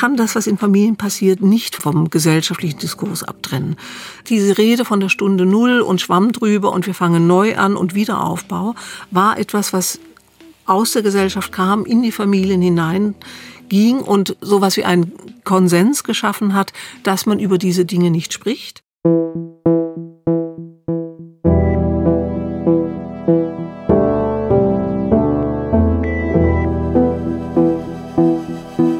kann 0.00 0.16
das, 0.16 0.34
was 0.34 0.46
in 0.46 0.56
Familien 0.56 0.96
passiert, 0.96 1.42
nicht 1.42 1.76
vom 1.76 2.08
gesellschaftlichen 2.08 2.78
Diskurs 2.78 3.22
abtrennen. 3.22 3.76
Diese 4.30 4.56
Rede 4.56 4.86
von 4.86 4.98
der 4.98 5.10
Stunde 5.10 5.44
Null 5.44 5.82
und 5.82 6.00
Schwamm 6.00 6.32
drüber 6.32 6.72
und 6.72 6.86
wir 6.86 6.94
fangen 6.94 7.26
neu 7.26 7.54
an 7.58 7.76
und 7.76 7.94
Wiederaufbau 7.94 8.74
war 9.10 9.38
etwas, 9.38 9.74
was 9.74 10.00
aus 10.64 10.92
der 10.92 11.02
Gesellschaft 11.02 11.52
kam, 11.52 11.84
in 11.84 12.00
die 12.00 12.12
Familien 12.12 12.62
hinein 12.62 13.14
ging 13.68 13.98
und 13.98 14.38
sowas 14.40 14.78
wie 14.78 14.86
einen 14.86 15.12
Konsens 15.44 16.02
geschaffen 16.02 16.54
hat, 16.54 16.72
dass 17.02 17.26
man 17.26 17.38
über 17.38 17.58
diese 17.58 17.84
Dinge 17.84 18.10
nicht 18.10 18.32
spricht. 18.32 18.82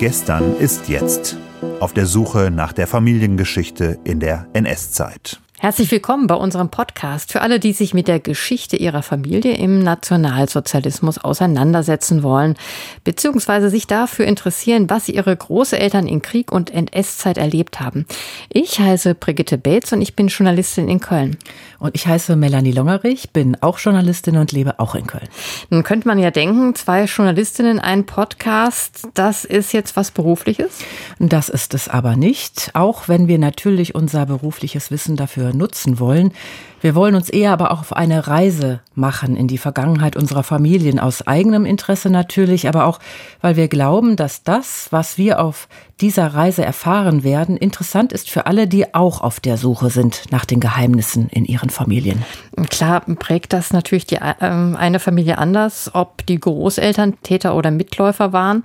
Gestern 0.00 0.56
ist 0.56 0.88
jetzt. 0.88 1.36
Auf 1.78 1.92
der 1.92 2.06
Suche 2.06 2.50
nach 2.50 2.72
der 2.72 2.86
Familiengeschichte 2.86 3.98
in 4.02 4.18
der 4.18 4.46
NS-Zeit. 4.54 5.42
Herzlich 5.62 5.90
willkommen 5.90 6.26
bei 6.26 6.36
unserem 6.36 6.70
Podcast 6.70 7.32
für 7.32 7.42
alle, 7.42 7.60
die 7.60 7.74
sich 7.74 7.92
mit 7.92 8.08
der 8.08 8.18
Geschichte 8.18 8.78
ihrer 8.78 9.02
Familie 9.02 9.58
im 9.58 9.82
Nationalsozialismus 9.82 11.18
auseinandersetzen 11.18 12.22
wollen, 12.22 12.54
beziehungsweise 13.04 13.68
sich 13.68 13.86
dafür 13.86 14.24
interessieren, 14.24 14.88
was 14.88 15.10
ihre 15.10 15.36
Großeltern 15.36 16.08
in 16.08 16.22
Krieg 16.22 16.50
und 16.50 16.70
NS-Zeit 16.70 17.36
erlebt 17.36 17.78
haben. 17.78 18.06
Ich 18.48 18.80
heiße 18.80 19.14
Brigitte 19.14 19.58
Bates 19.58 19.92
und 19.92 20.00
ich 20.00 20.16
bin 20.16 20.28
Journalistin 20.28 20.88
in 20.88 20.98
Köln. 20.98 21.36
Und 21.78 21.94
ich 21.94 22.06
heiße 22.06 22.36
Melanie 22.36 22.72
Longerich, 22.72 23.30
bin 23.34 23.58
auch 23.60 23.78
Journalistin 23.78 24.38
und 24.38 24.52
lebe 24.52 24.80
auch 24.80 24.94
in 24.94 25.06
Köln. 25.06 25.28
Nun 25.68 25.82
könnte 25.82 26.08
man 26.08 26.18
ja 26.18 26.30
denken, 26.30 26.74
zwei 26.74 27.04
Journalistinnen, 27.04 27.78
ein 27.80 28.06
Podcast, 28.06 29.08
das 29.12 29.44
ist 29.44 29.74
jetzt 29.74 29.94
was 29.94 30.10
Berufliches? 30.10 30.78
Das 31.18 31.50
ist 31.50 31.74
es 31.74 31.90
aber 31.90 32.16
nicht, 32.16 32.70
auch 32.72 33.08
wenn 33.08 33.28
wir 33.28 33.38
natürlich 33.38 33.94
unser 33.94 34.24
berufliches 34.24 34.90
Wissen 34.90 35.16
dafür 35.16 35.49
nutzen 35.52 35.98
wollen. 35.98 36.32
Wir 36.80 36.94
wollen 36.94 37.14
uns 37.14 37.28
eher 37.28 37.52
aber 37.52 37.72
auch 37.72 37.80
auf 37.80 37.92
eine 37.94 38.26
Reise 38.26 38.80
machen 38.94 39.36
in 39.36 39.48
die 39.48 39.58
Vergangenheit 39.58 40.16
unserer 40.16 40.42
Familien, 40.42 40.98
aus 40.98 41.26
eigenem 41.26 41.66
Interesse 41.66 42.10
natürlich, 42.10 42.68
aber 42.68 42.86
auch, 42.86 42.98
weil 43.40 43.56
wir 43.56 43.68
glauben, 43.68 44.16
dass 44.16 44.42
das, 44.42 44.88
was 44.90 45.18
wir 45.18 45.40
auf 45.40 45.68
dieser 46.00 46.28
Reise 46.28 46.64
erfahren 46.64 47.22
werden, 47.22 47.56
interessant 47.56 48.12
ist 48.12 48.30
für 48.30 48.46
alle, 48.46 48.66
die 48.66 48.94
auch 48.94 49.20
auf 49.20 49.40
der 49.40 49.58
Suche 49.58 49.90
sind 49.90 50.24
nach 50.30 50.44
den 50.44 50.60
Geheimnissen 50.60 51.28
in 51.28 51.44
ihren 51.44 51.70
Familien. 51.70 52.24
Klar 52.70 53.00
prägt 53.00 53.52
das 53.52 53.72
natürlich 53.72 54.06
die 54.06 54.16
äh, 54.16 54.34
eine 54.40 55.00
Familie 55.00 55.38
anders, 55.38 55.90
ob 55.94 56.24
die 56.26 56.40
Großeltern 56.40 57.20
Täter 57.22 57.54
oder 57.54 57.70
Mitläufer 57.70 58.32
waren 58.32 58.64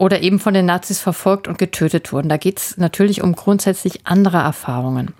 oder 0.00 0.22
eben 0.22 0.38
von 0.38 0.54
den 0.54 0.64
Nazis 0.64 0.98
verfolgt 0.98 1.46
und 1.46 1.58
getötet 1.58 2.10
wurden. 2.10 2.30
Da 2.30 2.38
geht 2.38 2.58
es 2.58 2.78
natürlich 2.78 3.22
um 3.22 3.34
grundsätzlich 3.34 4.06
andere 4.06 4.38
Erfahrungen. 4.38 5.12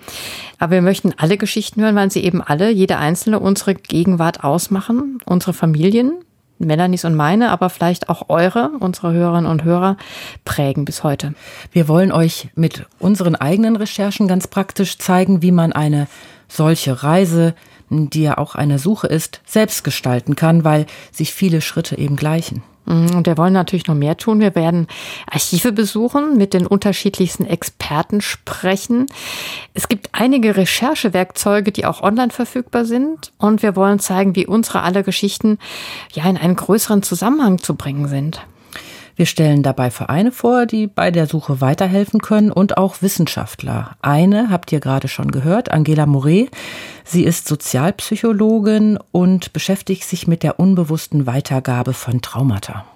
Aber 0.59 0.73
wir 0.73 0.83
möchten 0.83 1.13
alle 1.19 1.37
Geschichten 1.37 1.83
hören, 1.83 1.97
weil 1.97 2.11
sie 2.11 2.20
eben 2.21 2.43
alle, 2.43 2.71
jede 2.71 2.99
einzelne, 2.99 3.41
unsere 3.41 3.75
Gegenwart 3.75 4.45
ausmachen, 4.45 5.19
unsere 5.25 5.53
Familien, 5.53 6.13
Melanies 6.59 7.05
und 7.05 7.15
meine, 7.15 7.51
aber 7.51 7.71
vielleicht 7.71 8.09
auch 8.09 8.29
eure, 8.29 8.71
unsere 8.81 9.13
Hörerinnen 9.13 9.51
und 9.51 9.65
Hörer, 9.65 9.97
prägen 10.45 10.85
bis 10.85 11.03
heute. 11.03 11.35
Wir 11.73 11.89
wollen 11.89 12.13
euch 12.13 12.49
mit 12.55 12.87
unseren 12.99 13.35
eigenen 13.35 13.77
Recherchen 13.77 14.29
ganz 14.29 14.47
praktisch 14.47 14.99
zeigen, 14.99 15.43
wie 15.43 15.53
man 15.53 15.73
eine 15.73 16.07
solche 16.49 17.03
Reise, 17.03 17.55
die 17.89 18.23
ja 18.23 18.39
auch 18.39 18.55
eine 18.55 18.79
Suche 18.79 19.07
ist, 19.07 19.41
selbst 19.47 19.85
gestalten 19.85 20.37
kann, 20.37 20.65
weil 20.65 20.87
sich 21.13 21.33
viele 21.33 21.61
Schritte 21.61 21.97
eben 21.99 22.17
gleichen. 22.17 22.63
Mhm, 22.91 23.15
und 23.15 23.27
wir 23.27 23.39
wollen 23.39 23.53
natürlich 23.53 23.87
noch 23.87 23.95
mehr 23.95 24.17
tun. 24.17 24.41
Wir 24.41 24.55
werden 24.57 24.89
Archive 25.31 25.71
besuchen, 25.71 26.37
mit 26.37 26.53
den 26.53 26.67
unterschiedlichsten 26.67 27.47
Experten 27.47 28.21
sprechen. 28.21 29.07
Es 29.75 29.89
gibt 29.89 30.09
einige 30.13 30.57
Recherchewerkzeuge, 30.57 31.71
die 31.71 31.87
auch 31.87 32.03
online 32.03 32.31
verfügbar 32.31 32.85
sind. 32.85 33.33
Und 33.39 33.63
wir 33.63 33.77
wollen 33.77 34.01
zeigen, 34.01 34.35
wie 34.35 34.47
unsere 34.47 34.83
alle 34.83 35.05
Geschichten 35.05 35.59
ja 36.13 36.29
in 36.29 36.37
einen 36.37 36.57
größeren 36.57 37.03
Zusammenhang 37.03 37.59
zu 37.59 37.77
bringen 37.77 38.09
sind. 38.09 38.41
Wir 39.21 39.27
stellen 39.27 39.63
dabei 39.63 39.91
Vereine 39.91 40.33
vor, 40.33 40.65
die 40.65 40.87
bei 40.87 41.11
der 41.11 41.27
Suche 41.27 41.61
weiterhelfen 41.61 42.23
können 42.23 42.51
und 42.51 42.79
auch 42.79 43.03
Wissenschaftler. 43.03 43.91
Eine 44.01 44.49
habt 44.49 44.73
ihr 44.73 44.81
gerade 44.81 45.09
schon 45.09 45.31
gehört, 45.31 45.71
Angela 45.71 46.07
Moret. 46.07 46.51
Sie 47.05 47.25
ist 47.25 47.47
Sozialpsychologin 47.47 48.99
und 49.13 49.53
beschäftigt 49.53 50.05
sich 50.05 50.27
mit 50.27 50.43
der 50.43 50.59
unbewussten 50.59 51.27
Weitergabe 51.27 51.93
von 51.93 52.23
Traumata. 52.23 52.87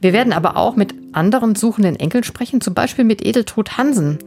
Wir 0.00 0.12
werden 0.12 0.32
aber 0.32 0.56
auch 0.56 0.76
mit 0.76 0.94
anderen 1.12 1.54
suchenden 1.54 1.96
Enkeln 1.96 2.24
sprechen, 2.24 2.60
zum 2.60 2.74
Beispiel 2.74 3.04
mit 3.04 3.24
Edeltrud 3.24 3.76
Hansen. 3.76 4.18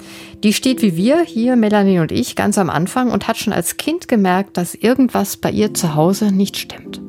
Die 0.44 0.54
steht 0.54 0.82
wie 0.82 0.98
wir, 0.98 1.22
hier 1.22 1.56
Melanie 1.56 2.00
und 2.00 2.12
ich, 2.12 2.36
ganz 2.36 2.58
am 2.58 2.70
Anfang 2.70 3.12
und 3.12 3.28
hat 3.28 3.38
schon 3.38 3.54
als 3.54 3.78
Kind 3.78 4.08
gemerkt, 4.08 4.58
dass 4.58 4.76
irgendwas 4.76 5.38
bei 5.38 5.52
ihr 5.52 5.74
zu 5.74 5.96
Hause 5.96 6.32
nicht 6.34 6.58
stimmt. 6.58 7.02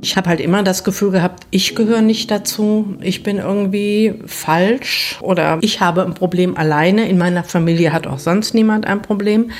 Ich 0.00 0.18
habe 0.18 0.28
halt 0.28 0.40
immer 0.40 0.62
das 0.62 0.84
Gefühl 0.84 1.12
gehabt, 1.12 1.46
ich 1.50 1.74
gehöre 1.74 2.02
nicht 2.02 2.30
dazu, 2.30 2.94
ich 3.00 3.22
bin 3.22 3.38
irgendwie 3.38 4.14
falsch 4.26 5.18
oder 5.22 5.58
ich 5.62 5.80
habe 5.80 6.04
ein 6.04 6.12
Problem 6.12 6.58
alleine. 6.58 7.08
In 7.08 7.16
meiner 7.16 7.42
Familie 7.42 7.92
hat 7.92 8.06
auch 8.06 8.18
sonst 8.18 8.52
niemand 8.52 8.86
ein 8.86 9.00
Problem. 9.00 9.50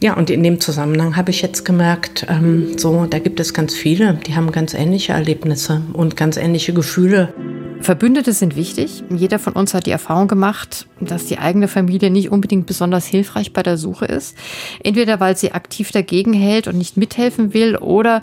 Ja, 0.00 0.14
und 0.14 0.30
in 0.30 0.42
dem 0.42 0.60
Zusammenhang 0.60 1.16
habe 1.16 1.30
ich 1.30 1.42
jetzt 1.42 1.64
gemerkt, 1.64 2.26
ähm, 2.28 2.76
so, 2.76 3.06
da 3.06 3.18
gibt 3.20 3.40
es 3.40 3.54
ganz 3.54 3.74
viele, 3.74 4.14
die 4.14 4.34
haben 4.34 4.52
ganz 4.52 4.74
ähnliche 4.74 5.12
Erlebnisse 5.12 5.82
und 5.92 6.16
ganz 6.16 6.36
ähnliche 6.36 6.72
Gefühle. 6.72 7.32
Verbündete 7.80 8.32
sind 8.32 8.56
wichtig. 8.56 9.02
Jeder 9.10 9.38
von 9.38 9.54
uns 9.54 9.72
hat 9.72 9.86
die 9.86 9.90
Erfahrung 9.90 10.28
gemacht, 10.28 10.86
dass 11.00 11.26
die 11.26 11.38
eigene 11.38 11.68
Familie 11.68 12.10
nicht 12.10 12.30
unbedingt 12.30 12.66
besonders 12.66 13.06
hilfreich 13.06 13.52
bei 13.52 13.62
der 13.62 13.78
Suche 13.78 14.04
ist. 14.04 14.36
Entweder 14.82 15.20
weil 15.20 15.36
sie 15.36 15.52
aktiv 15.52 15.90
dagegen 15.90 16.32
hält 16.32 16.66
und 16.68 16.76
nicht 16.76 16.96
mithelfen 16.96 17.54
will 17.54 17.76
oder 17.76 18.22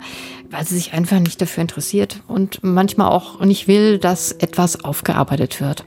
weil 0.50 0.64
sie 0.64 0.76
sich 0.76 0.92
einfach 0.92 1.18
nicht 1.18 1.40
dafür 1.40 1.62
interessiert 1.62 2.20
und 2.28 2.60
manchmal 2.62 3.10
auch 3.10 3.40
nicht 3.40 3.66
will, 3.66 3.98
dass 3.98 4.32
etwas 4.32 4.84
aufgearbeitet 4.84 5.60
wird. 5.60 5.84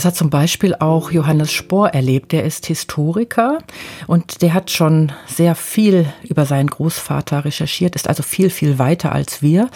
Das 0.00 0.06
hat 0.06 0.16
zum 0.16 0.30
Beispiel 0.30 0.74
auch 0.76 1.10
Johannes 1.10 1.52
Spohr 1.52 1.90
erlebt. 1.90 2.32
Der 2.32 2.44
ist 2.44 2.64
Historiker 2.64 3.58
und 4.06 4.40
der 4.40 4.54
hat 4.54 4.70
schon 4.70 5.12
sehr 5.26 5.54
viel 5.54 6.06
über 6.22 6.46
seinen 6.46 6.68
Großvater 6.68 7.44
recherchiert, 7.44 7.96
ist 7.96 8.08
also 8.08 8.22
viel, 8.22 8.48
viel 8.48 8.78
weiter 8.78 9.12
als 9.12 9.42
wir. 9.42 9.68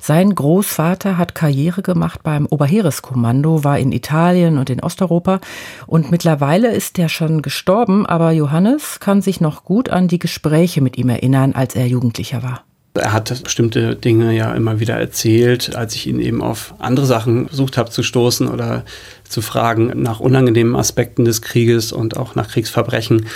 Sein 0.00 0.34
Großvater 0.34 1.16
hat 1.16 1.36
Karriere 1.36 1.82
gemacht 1.82 2.24
beim 2.24 2.46
Oberheereskommando, 2.46 3.62
war 3.62 3.78
in 3.78 3.92
Italien 3.92 4.58
und 4.58 4.68
in 4.68 4.82
Osteuropa 4.82 5.38
und 5.86 6.10
mittlerweile 6.10 6.72
ist 6.72 6.98
er 6.98 7.08
schon 7.08 7.40
gestorben, 7.40 8.04
aber 8.04 8.32
Johannes 8.32 8.98
kann 8.98 9.22
sich 9.22 9.40
noch 9.40 9.62
gut 9.62 9.90
an 9.90 10.08
die 10.08 10.18
Gespräche 10.18 10.80
mit 10.80 10.98
ihm 10.98 11.08
erinnern, 11.08 11.52
als 11.52 11.76
er 11.76 11.86
Jugendlicher 11.86 12.42
war. 12.42 12.64
Er 12.98 13.12
hat 13.12 13.42
bestimmte 13.44 13.94
Dinge 13.96 14.34
ja 14.34 14.52
immer 14.54 14.80
wieder 14.80 14.94
erzählt, 14.94 15.76
als 15.76 15.94
ich 15.94 16.06
ihn 16.06 16.20
eben 16.20 16.42
auf 16.42 16.74
andere 16.78 17.06
Sachen 17.06 17.48
versucht 17.48 17.76
habe 17.76 17.90
zu 17.90 18.02
stoßen 18.02 18.48
oder 18.48 18.84
zu 19.28 19.42
fragen 19.42 19.92
nach 20.02 20.20
unangenehmen 20.20 20.76
Aspekten 20.76 21.24
des 21.24 21.42
Krieges 21.42 21.92
und 21.92 22.16
auch 22.16 22.34
nach 22.34 22.48
Kriegsverbrechen, 22.48 23.26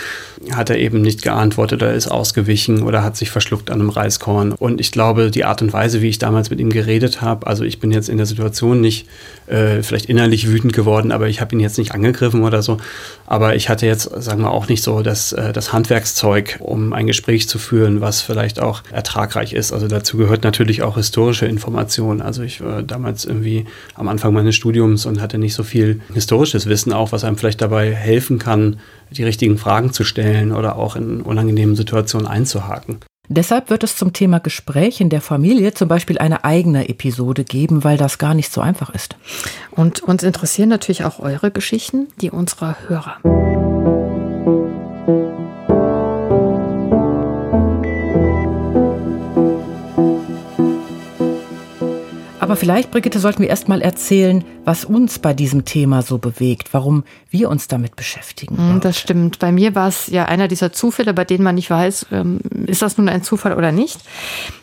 hat 0.51 0.71
er 0.71 0.79
eben 0.79 1.01
nicht 1.01 1.23
geantwortet 1.23 1.83
oder 1.83 1.95
ist 1.95 2.09
ausgewichen 2.09 2.83
oder 2.83 3.03
hat 3.03 3.17
sich 3.17 3.31
verschluckt 3.31 3.71
an 3.71 3.81
einem 3.81 3.91
Reiskorn. 3.91 4.53
Und 4.53 4.81
ich 4.81 4.91
glaube, 4.91 5.31
die 5.31 5.45
Art 5.45 5.63
und 5.63 5.73
Weise, 5.73 6.03
wie 6.03 6.09
ich 6.09 6.19
damals 6.19 6.51
mit 6.51 6.61
ihm 6.61 6.71
geredet 6.71 7.21
habe, 7.21 7.47
also 7.47 7.65
ich 7.65 7.79
bin 7.79 7.93
jetzt 7.93 8.09
in 8.09 8.17
der 8.17 8.27
Situation 8.27 8.81
nicht 8.81 9.07
äh, 9.47 9.83
vielleicht 9.83 10.07
innerlich 10.07 10.49
wütend 10.49 10.73
geworden, 10.73 11.13
aber 11.13 11.29
ich 11.29 11.41
habe 11.41 11.55
ihn 11.55 11.61
jetzt 11.61 11.79
nicht 11.79 11.93
angegriffen 11.93 12.43
oder 12.43 12.63
so. 12.63 12.79
Aber 13.27 13.55
ich 13.55 13.69
hatte 13.69 13.87
jetzt, 13.87 14.11
sagen 14.23 14.43
wir, 14.43 14.51
auch 14.51 14.69
nicht 14.69 14.83
so 14.83 15.03
das, 15.03 15.33
äh, 15.33 15.53
das 15.53 15.73
Handwerkszeug, 15.73 16.59
um 16.61 16.93
ein 16.93 17.07
Gespräch 17.07 17.49
zu 17.49 17.59
führen, 17.59 18.01
was 18.01 18.21
vielleicht 18.21 18.61
auch 18.61 18.83
ertragreich 18.91 19.53
ist. 19.53 19.73
Also 19.73 19.89
dazu 19.89 20.17
gehört 20.17 20.45
natürlich 20.45 20.83
auch 20.83 20.97
historische 20.97 21.47
Information. 21.47 22.21
Also 22.21 22.43
ich 22.43 22.61
war 22.61 22.83
damals 22.83 23.25
irgendwie 23.25 23.67
am 23.95 24.09
Anfang 24.09 24.33
meines 24.33 24.55
Studiums 24.55 25.07
und 25.07 25.21
hatte 25.21 25.39
nicht 25.39 25.55
so 25.55 25.63
viel 25.63 25.82
viel 25.83 26.01
historisches 26.15 26.67
Wissen 26.67 26.93
auch, 26.93 27.13
was 27.13 27.25
einem 27.25 27.37
vielleicht 27.37 27.61
dabei 27.61 27.95
helfen 27.95 28.39
kann, 28.39 28.79
die 29.11 29.25
richtigen 29.25 29.59
Fragen 29.59 29.93
zu 29.93 30.05
stellen 30.05 30.53
oder 30.53 30.77
auch 30.77 30.97
in 30.97 31.21
unangenehmen 31.23 31.77
Situationen 31.77 32.27
einzuhaken. 32.27 32.99
Deshalb 33.29 33.71
wird 33.71 33.85
es 33.85 33.97
zum 33.97 34.13
Thema 34.13 34.41
Gespräch 34.41 35.01
in 35.01 35.09
der 35.09 35.21
Familie 35.21 35.73
zum 35.75 35.89
Beispiel 35.89 36.19
eine 36.19 36.45
eigene 36.45 36.89
Episode 36.89 37.45
geben, 37.45 37.85
weil 37.85 37.97
das 37.97 38.19
gar 38.19 38.35
nicht 38.35 38.53
so 38.53 38.61
einfach 38.61 38.91
ist. 38.91 39.17
Und 39.71 40.03
uns 40.03 40.23
interessieren 40.23 40.69
natürlich 40.69 41.05
auch 41.05 41.19
eure 41.19 41.51
Geschichten, 41.51 42.09
die 42.21 42.31
unserer 42.31 42.77
Hörer. 42.89 43.52
Aber 52.53 52.61
vielleicht, 52.61 52.91
Brigitte, 52.91 53.19
sollten 53.19 53.41
wir 53.41 53.49
erst 53.49 53.69
mal 53.69 53.81
erzählen, 53.81 54.45
was 54.67 54.85
uns 54.85 55.19
bei 55.19 55.33
diesem 55.33 55.65
Thema 55.65 56.03
so 56.03 56.19
bewegt, 56.19 56.75
warum 56.75 57.03
wir 57.31 57.49
uns 57.49 57.67
damit 57.67 57.97
beschäftigen. 57.97 58.77
Mm, 58.77 58.81
das 58.81 58.99
stimmt. 58.99 59.39
Bei 59.39 59.51
mir 59.51 59.75
war 59.75 59.89
es 59.89 60.09
ja 60.09 60.27
einer 60.27 60.49
dieser 60.49 60.71
Zufälle, 60.71 61.15
bei 61.15 61.25
denen 61.25 61.45
man 61.45 61.55
nicht 61.55 61.71
weiß, 61.71 62.09
ähm, 62.13 62.41
ist 62.67 62.83
das 62.83 62.99
nun 62.99 63.09
ein 63.09 63.23
Zufall 63.23 63.55
oder 63.55 63.73
nicht. 63.73 64.01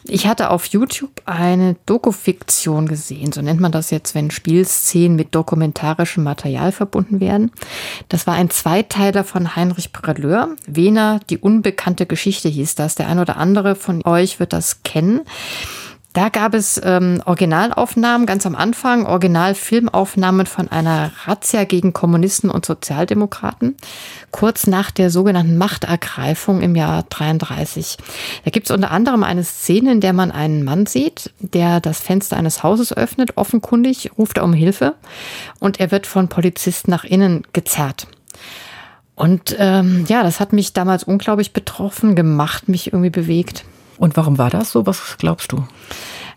Ich 0.04 0.28
hatte 0.28 0.52
auf 0.52 0.66
YouTube 0.66 1.10
eine 1.26 1.78
Dokufiktion 1.88 2.88
gesehen, 2.88 3.32
so 3.32 3.42
nennt 3.42 3.60
man 3.60 3.72
das 3.72 3.90
jetzt, 3.90 4.14
wenn 4.14 4.30
Spielszenen 4.30 5.16
mit 5.16 5.34
dokumentarischem 5.34 6.24
Material 6.24 6.72
verbunden 6.72 7.20
werden. 7.20 7.50
Das 8.08 8.28
war 8.28 8.36
ein 8.36 8.52
Zweiteiler 8.52 9.24
von 9.24 9.56
Heinrich 9.56 9.94
Prelleur. 9.94 10.50
Wiener, 10.68 11.22
die 11.32 11.40
unbekannte 11.40 12.06
Geschichte 12.06 12.50
hieß 12.50 12.76
das. 12.76 12.94
Der 12.94 13.08
ein 13.08 13.18
oder 13.18 13.38
andere 13.38 13.74
von 13.74 14.06
euch 14.06 14.40
wird 14.40 14.54
das 14.54 14.84
kennen. 14.84 15.22
Da 16.14 16.30
gab 16.30 16.56
es 16.56 16.82
ähm, 16.84 17.22
Originalaufnahmen 17.26 18.26
ganz 18.26 18.48
am 18.48 18.56
Anfang, 18.56 19.06
Originalfilmaufnahmen 19.06 20.48
von 20.48 20.68
einer 20.68 21.12
Razzia 21.26 21.66
gegen 21.66 21.94
Kommunisten 21.94 22.50
und 22.50 22.66
Sozialdemokraten, 22.66 23.78
kurz 24.32 24.66
nach 24.66 24.90
der 24.90 25.12
sogenannten 25.12 25.58
Machtergreifung 25.58 26.62
im 26.62 26.76
Jahr 26.76 27.04
33. 27.10 27.98
Da 28.44 28.50
gibt 28.50 28.68
es 28.68 28.76
unter 28.76 28.90
anderem 28.90 29.24
eine 29.24 29.44
Szene, 29.44 29.92
in 29.92 30.02
der 30.02 30.14
man 30.14 30.32
einen 30.32 30.64
Mann 30.64 30.88
sieht, 30.88 31.32
der 31.40 31.80
das 31.80 32.00
Fenster 32.00 32.38
eines 32.38 32.64
Hauses 32.64 32.92
öffnet, 32.92 33.38
offenkundig 33.38 34.12
ruft 34.18 34.40
er 34.40 34.46
um 34.46 34.54
Hilfe 34.54 34.96
und 35.60 35.80
er 35.80 35.92
wird 35.92 36.08
von 36.08 36.28
Polizisten 36.28 36.90
nach 36.90 37.04
innen 37.04 37.44
gezerrt. 37.54 38.08
Und 39.14 39.56
ähm, 39.60 40.06
ja, 40.08 40.24
das 40.24 40.40
hat 40.40 40.54
mich 40.54 40.74
damals 40.74 41.04
unglaublich 41.04 41.54
betroffen 41.54 42.16
gemacht, 42.16 42.68
mich 42.68 42.88
irgendwie 42.88 43.12
bewegt. 43.12 43.64
Und 44.00 44.18
warum 44.18 44.38
war 44.38 44.50
das 44.50 44.72
so? 44.72 44.86
Was 44.86 45.18
glaubst 45.18 45.52
du? 45.52 45.68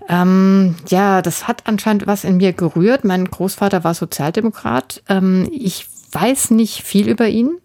Ähm, 0.09 0.75
ja, 0.88 1.23
das 1.23 1.47
hat 1.47 1.62
anscheinend 1.67 2.06
was 2.06 2.25
in 2.25 2.37
mir 2.37 2.53
gerührt. 2.53 3.05
Mein 3.05 3.25
Großvater 3.25 3.85
war 3.85 3.94
Sozialdemokrat. 3.94 5.03
Ähm, 5.09 5.49
ich 5.50 5.87
weiß 6.11 6.50
nicht 6.50 6.82
viel 6.82 7.09
über 7.09 7.29
ihn. 7.29 7.59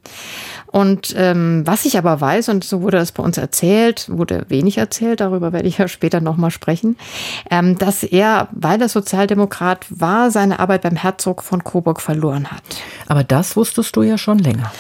Und 0.78 1.16
ähm, 1.18 1.64
was 1.66 1.86
ich 1.86 1.98
aber 1.98 2.22
weiß, 2.22 2.50
und 2.50 2.64
so 2.64 2.84
wurde 2.84 3.00
das 3.00 3.12
bei 3.12 3.24
uns 3.24 3.40
erzählt, 3.40 4.06
wurde 4.10 4.46
wenig 4.48 4.78
erzählt, 4.78 5.22
darüber 5.22 5.52
werde 5.52 5.68
ich 5.68 5.80
ja 5.80 5.88
später 5.88 6.22
nochmal 6.22 6.52
sprechen, 6.52 6.98
ähm, 7.50 7.80
dass 7.80 8.04
er, 8.04 8.48
weil 8.52 8.80
er 8.80 8.88
Sozialdemokrat 8.88 9.88
war, 9.90 10.30
seine 10.30 10.60
Arbeit 10.60 10.84
beim 10.84 10.96
Herzog 10.96 11.42
von 11.42 11.64
Coburg 11.64 12.00
verloren 12.00 12.52
hat. 12.52 12.62
Aber 13.08 13.24
das 13.24 13.56
wusstest 13.56 13.96
du 13.96 14.04
ja 14.04 14.20
schon 14.20 14.38
länger. 14.38 14.72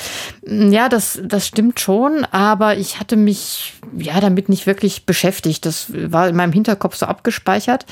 Ja, 0.45 0.87
das, 0.87 1.19
das 1.23 1.47
stimmt 1.47 1.79
schon, 1.79 2.25
aber 2.25 2.77
ich 2.77 2.99
hatte 2.99 3.15
mich 3.15 3.73
ja 3.97 4.19
damit 4.19 4.49
nicht 4.49 4.67
wirklich 4.67 5.07
beschäftigt. 5.07 5.65
Das 5.65 5.87
war 5.91 6.29
in 6.29 6.35
meinem 6.35 6.53
Hinterkopf 6.53 6.95
so 6.95 7.07
abgespeichert. 7.07 7.87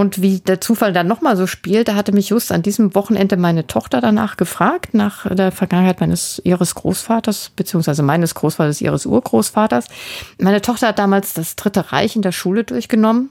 Und 0.00 0.22
wie 0.22 0.38
der 0.38 0.62
Zufall 0.62 0.94
dann 0.94 1.06
nochmal 1.06 1.36
so 1.36 1.46
spielt, 1.46 1.88
da 1.88 1.94
hatte 1.94 2.12
mich 2.12 2.30
just 2.30 2.52
an 2.52 2.62
diesem 2.62 2.94
Wochenende 2.94 3.36
meine 3.36 3.66
Tochter 3.66 4.00
danach 4.00 4.38
gefragt, 4.38 4.94
nach 4.94 5.26
der 5.26 5.52
Vergangenheit 5.52 6.00
meines 6.00 6.40
ihres 6.42 6.74
Großvaters, 6.74 7.50
beziehungsweise 7.54 8.02
meines 8.02 8.34
Großvaters, 8.34 8.80
ihres 8.80 9.04
Urgroßvaters. 9.04 9.88
Meine 10.38 10.62
Tochter 10.62 10.88
hat 10.88 10.98
damals 10.98 11.34
das 11.34 11.54
Dritte 11.54 11.92
Reich 11.92 12.16
in 12.16 12.22
der 12.22 12.32
Schule 12.32 12.64
durchgenommen 12.64 13.28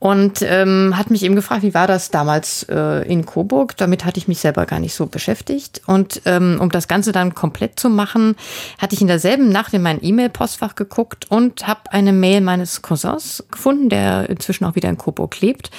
und 0.00 0.42
ähm, 0.42 0.94
hat 0.96 1.10
mich 1.10 1.24
eben 1.24 1.34
gefragt, 1.34 1.62
wie 1.62 1.74
war 1.74 1.88
das 1.88 2.10
damals 2.10 2.64
äh, 2.68 3.02
in 3.08 3.26
Coburg? 3.26 3.76
Damit 3.76 4.04
hatte 4.04 4.18
ich 4.18 4.28
mich 4.28 4.38
selber 4.38 4.64
gar 4.64 4.78
nicht 4.78 4.94
so 4.94 5.06
beschäftigt. 5.06 5.82
Und 5.86 6.22
ähm, 6.24 6.58
um 6.60 6.70
das 6.70 6.86
Ganze 6.86 7.10
dann 7.10 7.34
komplett 7.34 7.80
zu 7.80 7.90
machen, 7.90 8.36
hatte 8.78 8.94
ich 8.94 9.00
in 9.00 9.08
derselben 9.08 9.48
Nacht 9.48 9.74
in 9.74 9.82
mein 9.82 10.02
E-Mail-Postfach 10.02 10.76
geguckt 10.76 11.28
und 11.30 11.66
habe 11.66 11.80
eine 11.90 12.12
Mail 12.12 12.42
meines 12.42 12.80
Cousins 12.82 13.42
gefunden, 13.50 13.88
der 13.88 14.30
inzwischen 14.30 14.64
auch 14.64 14.76
wieder 14.76 14.88
in 14.88 14.98
Coburg 14.98 15.40
lebt. 15.40 15.70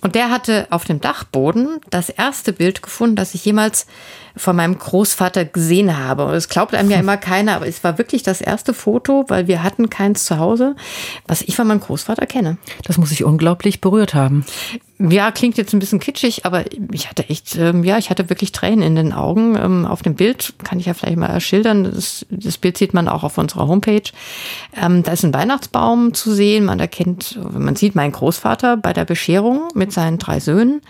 Und 0.00 0.16
der 0.16 0.30
hatte 0.30 0.66
auf 0.70 0.84
dem 0.84 1.00
Dachboden 1.00 1.78
das 1.90 2.08
erste 2.08 2.52
Bild 2.52 2.82
gefunden, 2.82 3.14
das 3.14 3.34
ich 3.34 3.44
jemals 3.44 3.86
von 4.38 4.56
meinem 4.56 4.78
Großvater 4.78 5.44
gesehen 5.44 5.98
habe. 5.98 6.24
Und 6.24 6.34
es 6.34 6.48
glaubt 6.48 6.74
einem 6.74 6.90
ja 6.90 6.98
immer 7.00 7.16
keiner, 7.16 7.56
aber 7.56 7.66
es 7.66 7.84
war 7.84 7.98
wirklich 7.98 8.22
das 8.22 8.40
erste 8.40 8.74
Foto, 8.74 9.24
weil 9.28 9.46
wir 9.46 9.62
hatten 9.62 9.90
keins 9.90 10.24
zu 10.24 10.38
Hause, 10.38 10.76
was 11.26 11.42
ich 11.42 11.56
von 11.56 11.66
meinem 11.66 11.80
Großvater 11.80 12.26
kenne. 12.26 12.58
Das 12.84 12.98
muss 12.98 13.07
ich 13.10 13.24
unglaublich 13.24 13.80
berührt 13.80 14.14
haben. 14.14 14.44
Ja, 14.98 15.30
klingt 15.30 15.56
jetzt 15.56 15.72
ein 15.72 15.78
bisschen 15.78 16.00
kitschig, 16.00 16.44
aber 16.44 16.64
ich 16.90 17.08
hatte 17.08 17.28
echt, 17.28 17.56
ähm, 17.56 17.84
ja, 17.84 17.98
ich 17.98 18.10
hatte 18.10 18.28
wirklich 18.30 18.50
Tränen 18.50 18.82
in 18.82 18.96
den 18.96 19.12
Augen. 19.12 19.56
Ähm, 19.56 19.86
auf 19.86 20.02
dem 20.02 20.16
Bild 20.16 20.54
kann 20.64 20.80
ich 20.80 20.86
ja 20.86 20.94
vielleicht 20.94 21.16
mal 21.16 21.40
schildern. 21.40 21.84
Das, 21.84 22.26
das 22.30 22.58
Bild 22.58 22.76
sieht 22.76 22.94
man 22.94 23.06
auch 23.06 23.22
auf 23.22 23.38
unserer 23.38 23.68
Homepage. 23.68 24.10
Ähm, 24.76 25.04
da 25.04 25.12
ist 25.12 25.24
ein 25.24 25.34
Weihnachtsbaum 25.34 26.14
zu 26.14 26.32
sehen. 26.32 26.64
Man 26.64 26.80
erkennt, 26.80 27.38
man 27.52 27.76
sieht 27.76 27.94
meinen 27.94 28.12
Großvater 28.12 28.76
bei 28.76 28.92
der 28.92 29.04
Bescherung 29.04 29.68
mit 29.74 29.92
seinen 29.92 30.18
drei 30.18 30.40
Söhnen. 30.40 30.82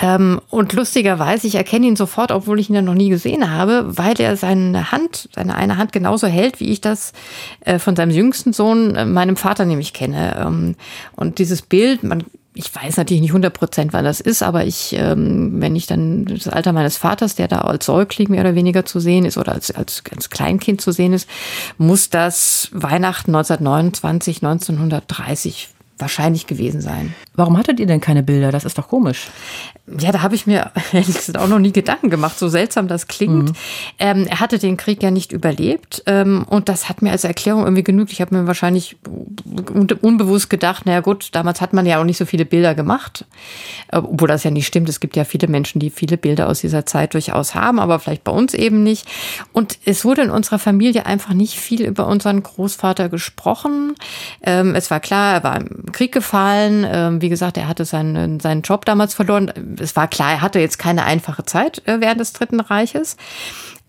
Ähm, 0.00 0.40
und 0.48 0.72
lustigerweise, 0.72 1.46
ich 1.46 1.54
erkenne 1.54 1.86
ihn 1.86 1.96
sofort, 1.96 2.32
obwohl 2.32 2.58
ich 2.58 2.70
ihn 2.70 2.74
ja 2.74 2.82
noch 2.82 2.94
nie 2.94 3.10
gesehen 3.10 3.50
habe, 3.50 3.84
weil 3.86 4.18
er 4.20 4.36
seine 4.36 4.90
Hand, 4.90 5.28
seine 5.34 5.54
eine 5.54 5.76
Hand 5.76 5.92
genauso 5.92 6.26
hält, 6.26 6.60
wie 6.60 6.70
ich 6.70 6.80
das 6.80 7.12
äh, 7.60 7.78
von 7.78 7.94
seinem 7.94 8.10
jüngsten 8.10 8.52
Sohn, 8.52 8.94
äh, 8.96 9.04
meinem 9.04 9.36
Vater 9.36 9.64
nämlich 9.64 9.92
kenne. 9.92 10.36
Ähm, 10.38 10.76
und 11.14 11.38
dieses 11.38 11.60
Bild, 11.60 12.04
man, 12.04 12.24
ich 12.54 12.74
weiß 12.74 12.96
natürlich 12.96 13.20
nicht 13.20 13.30
100 13.30 13.52
Prozent, 13.52 13.92
wann 13.92 14.04
das 14.04 14.20
ist, 14.20 14.42
aber 14.42 14.64
ich, 14.64 14.94
ähm, 14.96 15.60
wenn 15.60 15.76
ich 15.76 15.86
dann 15.86 16.24
das 16.24 16.48
Alter 16.48 16.72
meines 16.72 16.96
Vaters, 16.96 17.34
der 17.34 17.48
da 17.48 17.58
als 17.58 17.84
Säugling 17.86 18.30
mehr 18.30 18.40
oder 18.40 18.54
weniger 18.54 18.86
zu 18.86 18.98
sehen 18.98 19.26
ist 19.26 19.36
oder 19.36 19.52
als, 19.52 19.70
als, 19.70 20.02
als 20.14 20.30
Kleinkind 20.30 20.80
zu 20.80 20.92
sehen 20.92 21.12
ist, 21.12 21.28
muss 21.76 22.08
das 22.08 22.70
Weihnachten 22.72 23.34
1929, 23.34 24.42
1930 24.42 25.68
wahrscheinlich 26.02 26.46
gewesen 26.46 26.82
sein. 26.82 27.14
Warum 27.34 27.56
hattet 27.56 27.80
ihr 27.80 27.86
denn 27.86 28.00
keine 28.00 28.22
Bilder? 28.22 28.52
Das 28.52 28.66
ist 28.66 28.76
doch 28.76 28.88
komisch. 28.88 29.28
Ja, 29.98 30.12
da 30.12 30.20
habe 30.20 30.34
ich 30.34 30.46
mir 30.46 30.70
ehrlich 30.92 31.16
gesagt 31.16 31.38
auch 31.38 31.48
noch 31.48 31.58
nie 31.58 31.72
Gedanken 31.72 32.10
gemacht, 32.10 32.38
so 32.38 32.48
seltsam 32.48 32.88
das 32.88 33.08
klingt. 33.08 33.50
Mhm. 33.50 33.54
Ähm, 33.98 34.26
er 34.28 34.40
hatte 34.40 34.58
den 34.58 34.76
Krieg 34.76 35.02
ja 35.02 35.10
nicht 35.10 35.32
überlebt 35.32 36.02
ähm, 36.06 36.44
und 36.48 36.68
das 36.68 36.88
hat 36.88 37.00
mir 37.00 37.10
als 37.10 37.24
Erklärung 37.24 37.62
irgendwie 37.62 37.82
genügt. 37.82 38.12
Ich 38.12 38.20
habe 38.20 38.34
mir 38.34 38.46
wahrscheinlich 38.46 38.96
unbewusst 40.02 40.50
gedacht, 40.50 40.84
naja 40.84 41.00
gut, 41.00 41.30
damals 41.32 41.60
hat 41.60 41.72
man 41.72 41.86
ja 41.86 42.00
auch 42.00 42.04
nicht 42.04 42.18
so 42.18 42.26
viele 42.26 42.44
Bilder 42.44 42.74
gemacht, 42.74 43.24
obwohl 43.90 44.28
das 44.28 44.44
ja 44.44 44.50
nicht 44.50 44.66
stimmt. 44.66 44.88
Es 44.88 45.00
gibt 45.00 45.16
ja 45.16 45.24
viele 45.24 45.48
Menschen, 45.48 45.78
die 45.78 45.90
viele 45.90 46.16
Bilder 46.16 46.48
aus 46.48 46.60
dieser 46.60 46.84
Zeit 46.84 47.14
durchaus 47.14 47.54
haben, 47.54 47.78
aber 47.78 47.98
vielleicht 47.98 48.24
bei 48.24 48.32
uns 48.32 48.54
eben 48.54 48.82
nicht. 48.82 49.06
Und 49.52 49.78
es 49.84 50.04
wurde 50.04 50.22
in 50.22 50.30
unserer 50.30 50.58
Familie 50.58 51.06
einfach 51.06 51.34
nicht 51.34 51.58
viel 51.58 51.82
über 51.82 52.06
unseren 52.06 52.42
Großvater 52.42 53.08
gesprochen. 53.08 53.94
Ähm, 54.42 54.74
es 54.74 54.90
war 54.90 55.00
klar, 55.00 55.34
er 55.34 55.44
war 55.44 55.60
im 55.60 55.91
Krieg 55.92 56.12
gefallen. 56.12 56.86
Ähm, 56.90 57.22
wie 57.22 57.28
gesagt, 57.28 57.56
er 57.56 57.68
hatte 57.68 57.84
seinen, 57.84 58.40
seinen 58.40 58.62
Job 58.62 58.84
damals 58.84 59.14
verloren 59.14 59.50
es 59.80 59.96
war 59.96 60.08
klar, 60.08 60.32
er 60.32 60.42
hatte 60.42 60.60
jetzt 60.60 60.78
keine 60.78 61.04
einfache 61.04 61.44
Zeit 61.44 61.82
äh, 61.86 62.00
während 62.00 62.20
des 62.20 62.32
Dritten 62.32 62.60
Reiches. 62.60 63.16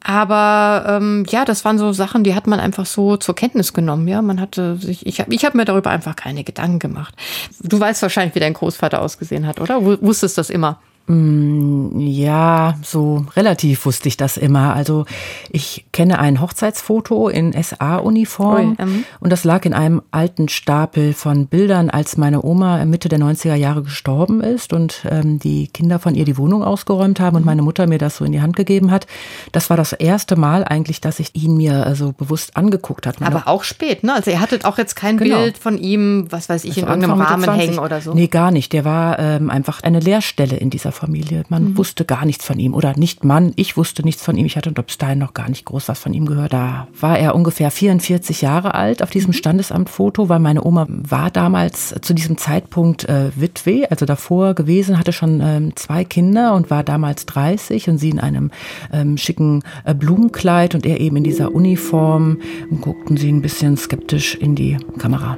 Aber 0.05 0.85
ähm, 0.87 1.25
ja, 1.29 1.45
das 1.45 1.63
waren 1.63 1.77
so 1.77 1.93
Sachen, 1.93 2.25
die 2.25 2.35
hat 2.35 2.45
man 2.45 2.59
einfach 2.59 2.85
so 2.85 3.15
zur 3.15 3.35
Kenntnis 3.35 3.71
genommen. 3.71 4.05
Ja, 4.07 4.21
man 4.21 4.41
hatte 4.41 4.75
sich, 4.75 5.05
ich 5.05 5.21
habe 5.21 5.33
ich 5.33 5.45
hab 5.45 5.55
mir 5.55 5.63
darüber 5.63 5.91
einfach 5.91 6.17
keine 6.17 6.43
Gedanken 6.43 6.79
gemacht. 6.79 7.15
Du 7.61 7.79
weißt 7.79 8.01
wahrscheinlich, 8.01 8.35
wie 8.35 8.41
dein 8.41 8.53
Großvater 8.53 9.01
ausgesehen 9.01 9.47
hat, 9.47 9.61
oder? 9.61 9.83
Wusstest 9.83 10.37
das 10.37 10.49
immer? 10.49 10.79
Mm, 11.05 11.99
ja, 11.99 12.75
so 12.81 13.25
relativ 13.35 13.85
wusste 13.85 14.07
ich 14.07 14.15
das 14.15 14.37
immer. 14.37 14.73
Also 14.73 15.05
ich 15.51 15.85
kenne 15.91 16.17
ein 16.17 16.39
Hochzeitsfoto 16.39 17.27
in 17.27 17.51
SA-Uniform 17.51 18.77
ähm. 18.79 19.03
und 19.19 19.29
das 19.29 19.43
lag 19.43 19.65
in 19.65 19.73
einem 19.73 20.01
alten 20.11 20.47
Stapel 20.47 21.11
von 21.11 21.47
Bildern, 21.47 21.89
als 21.89 22.15
meine 22.15 22.43
Oma 22.45 22.85
Mitte 22.85 23.09
der 23.09 23.19
90er 23.19 23.55
Jahre 23.55 23.83
gestorben 23.83 24.39
ist 24.39 24.71
und 24.71 25.05
ähm, 25.09 25.39
die 25.39 25.67
Kinder 25.67 25.99
von 25.99 26.15
ihr 26.15 26.23
die 26.23 26.37
Wohnung 26.37 26.63
ausgeräumt 26.63 27.19
haben 27.19 27.35
und 27.35 27.45
meine 27.45 27.63
Mutter 27.63 27.85
mir 27.85 27.97
das 27.97 28.15
so 28.15 28.23
in 28.23 28.31
die 28.31 28.41
Hand 28.41 28.55
gegeben 28.55 28.89
hat. 28.89 29.05
Das 29.51 29.69
war 29.69 29.75
das 29.75 29.91
erste 29.91 30.37
Mal 30.37 30.63
eigentlich, 30.63 31.01
dass 31.01 31.19
ich 31.19 31.35
ihn 31.35 31.57
mir 31.57 31.85
also 31.85 32.13
bewusst 32.13 32.55
angeguckt 32.55 33.05
hat. 33.05 33.21
Aber 33.21 33.49
auch 33.49 33.65
spät, 33.65 34.05
ne? 34.05 34.13
Also 34.13 34.31
ihr 34.31 34.39
hattet 34.39 34.63
auch 34.63 34.77
jetzt 34.77 34.95
kein 34.95 35.17
genau. 35.17 35.39
Bild 35.39 35.57
von 35.57 35.77
ihm, 35.77 36.27
was 36.29 36.47
weiß 36.47 36.63
ich, 36.63 36.77
also 36.77 36.81
in 36.81 36.87
irgendeinem 36.87 37.21
Rahmen 37.21 37.53
hängen 37.53 37.79
oder 37.79 37.99
so? 37.99 38.13
Nee, 38.13 38.27
gar 38.27 38.51
nicht. 38.51 38.71
Der 38.71 38.85
war 38.85 39.19
ähm, 39.19 39.49
einfach 39.49 39.83
eine 39.83 39.99
Leerstelle 39.99 40.55
in 40.55 40.69
dieser 40.69 40.92
Familie. 40.93 41.43
Man 41.49 41.71
mhm. 41.71 41.77
wusste 41.77 42.05
gar 42.05 42.25
nichts 42.25 42.45
von 42.45 42.59
ihm. 42.59 42.73
Oder 42.73 42.97
nicht 42.97 43.23
Mann, 43.23 43.53
ich 43.55 43.77
wusste 43.77 44.03
nichts 44.03 44.23
von 44.23 44.37
ihm. 44.37 44.45
Ich 44.45 44.57
hatte 44.57 44.71
bis 44.71 44.97
dahin 44.97 45.19
noch 45.19 45.33
gar 45.33 45.49
nicht 45.49 45.65
groß 45.65 45.89
was 45.89 45.99
von 45.99 46.13
ihm 46.13 46.25
gehört. 46.25 46.53
Da 46.53 46.87
war 46.99 47.17
er 47.17 47.35
ungefähr 47.35 47.71
44 47.71 48.41
Jahre 48.41 48.73
alt 48.75 49.03
auf 49.03 49.09
diesem 49.09 49.29
mhm. 49.29 49.33
Standesamtfoto, 49.33 50.29
weil 50.29 50.39
meine 50.39 50.63
Oma 50.63 50.85
war 50.89 51.31
damals 51.31 51.95
zu 52.01 52.13
diesem 52.13 52.37
Zeitpunkt 52.37 53.05
äh, 53.05 53.31
Witwe, 53.35 53.89
also 53.89 54.05
davor 54.05 54.53
gewesen, 54.53 54.97
hatte 54.99 55.13
schon 55.13 55.41
ähm, 55.41 55.75
zwei 55.75 56.03
Kinder 56.05 56.53
und 56.53 56.69
war 56.69 56.83
damals 56.83 57.25
30 57.25 57.89
und 57.89 57.97
sie 57.97 58.09
in 58.09 58.19
einem 58.19 58.51
ähm, 58.91 59.17
schicken 59.17 59.63
äh, 59.85 59.93
Blumenkleid 59.93 60.75
und 60.75 60.85
er 60.85 60.99
eben 60.99 61.17
in 61.17 61.23
dieser 61.23 61.53
Uniform 61.53 62.37
und 62.69 62.81
guckten 62.81 63.17
sie 63.17 63.31
ein 63.31 63.41
bisschen 63.41 63.77
skeptisch 63.77 64.35
in 64.35 64.55
die 64.55 64.77
Kamera. 64.97 65.37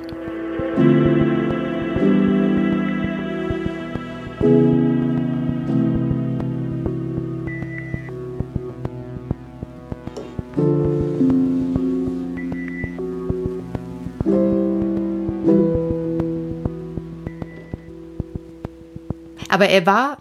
Aber 19.50 19.70
er 19.70 19.86
war 19.86 20.18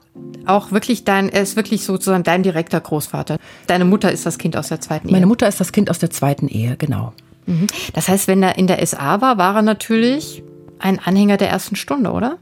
auch 0.46 0.72
wirklich 0.72 1.04
dein, 1.04 1.28
er 1.28 1.42
ist 1.42 1.56
wirklich 1.56 1.84
sozusagen 1.84 2.22
dein 2.22 2.42
direkter 2.42 2.80
Großvater. 2.80 3.38
Deine 3.66 3.84
Mutter 3.84 4.12
ist 4.12 4.26
das 4.26 4.38
Kind 4.38 4.56
aus 4.56 4.68
der 4.68 4.80
zweiten 4.80 5.08
Ehe. 5.08 5.12
Meine 5.12 5.26
Mutter 5.26 5.48
ist 5.48 5.60
das 5.60 5.72
Kind 5.72 5.90
aus 5.90 5.98
der 5.98 6.10
zweiten 6.10 6.48
Ehe, 6.48 6.76
genau. 6.76 7.12
Mhm. 7.46 7.66
Das 7.92 8.08
heißt, 8.08 8.28
wenn 8.28 8.42
er 8.42 8.58
in 8.58 8.66
der 8.66 8.84
SA 8.86 9.20
war, 9.20 9.38
war 9.38 9.56
er 9.56 9.62
natürlich 9.62 10.42
ein 10.78 10.98
Anhänger 10.98 11.36
der 11.36 11.48
ersten 11.48 11.76
Stunde, 11.76 12.10
oder? 12.10 12.38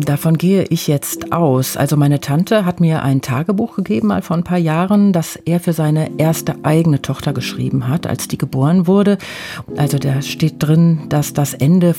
Davon 0.00 0.38
gehe 0.38 0.64
ich 0.70 0.88
jetzt 0.88 1.32
aus. 1.32 1.76
Also 1.76 1.96
meine 1.96 2.20
Tante 2.20 2.64
hat 2.64 2.80
mir 2.80 3.02
ein 3.02 3.20
Tagebuch 3.20 3.76
gegeben, 3.76 4.08
mal 4.08 4.22
vor 4.22 4.36
ein 4.36 4.44
paar 4.44 4.58
Jahren, 4.58 5.12
das 5.12 5.36
er 5.36 5.60
für 5.60 5.72
seine 5.72 6.18
erste 6.18 6.56
eigene 6.64 7.02
Tochter 7.02 7.32
geschrieben 7.32 7.88
hat, 7.88 8.06
als 8.06 8.28
die 8.28 8.38
geboren 8.38 8.86
wurde. 8.86 9.18
Also 9.76 9.98
da 9.98 10.20
steht 10.22 10.56
drin, 10.58 11.00
dass 11.08 11.32
das 11.32 11.54
Ende 11.54 11.94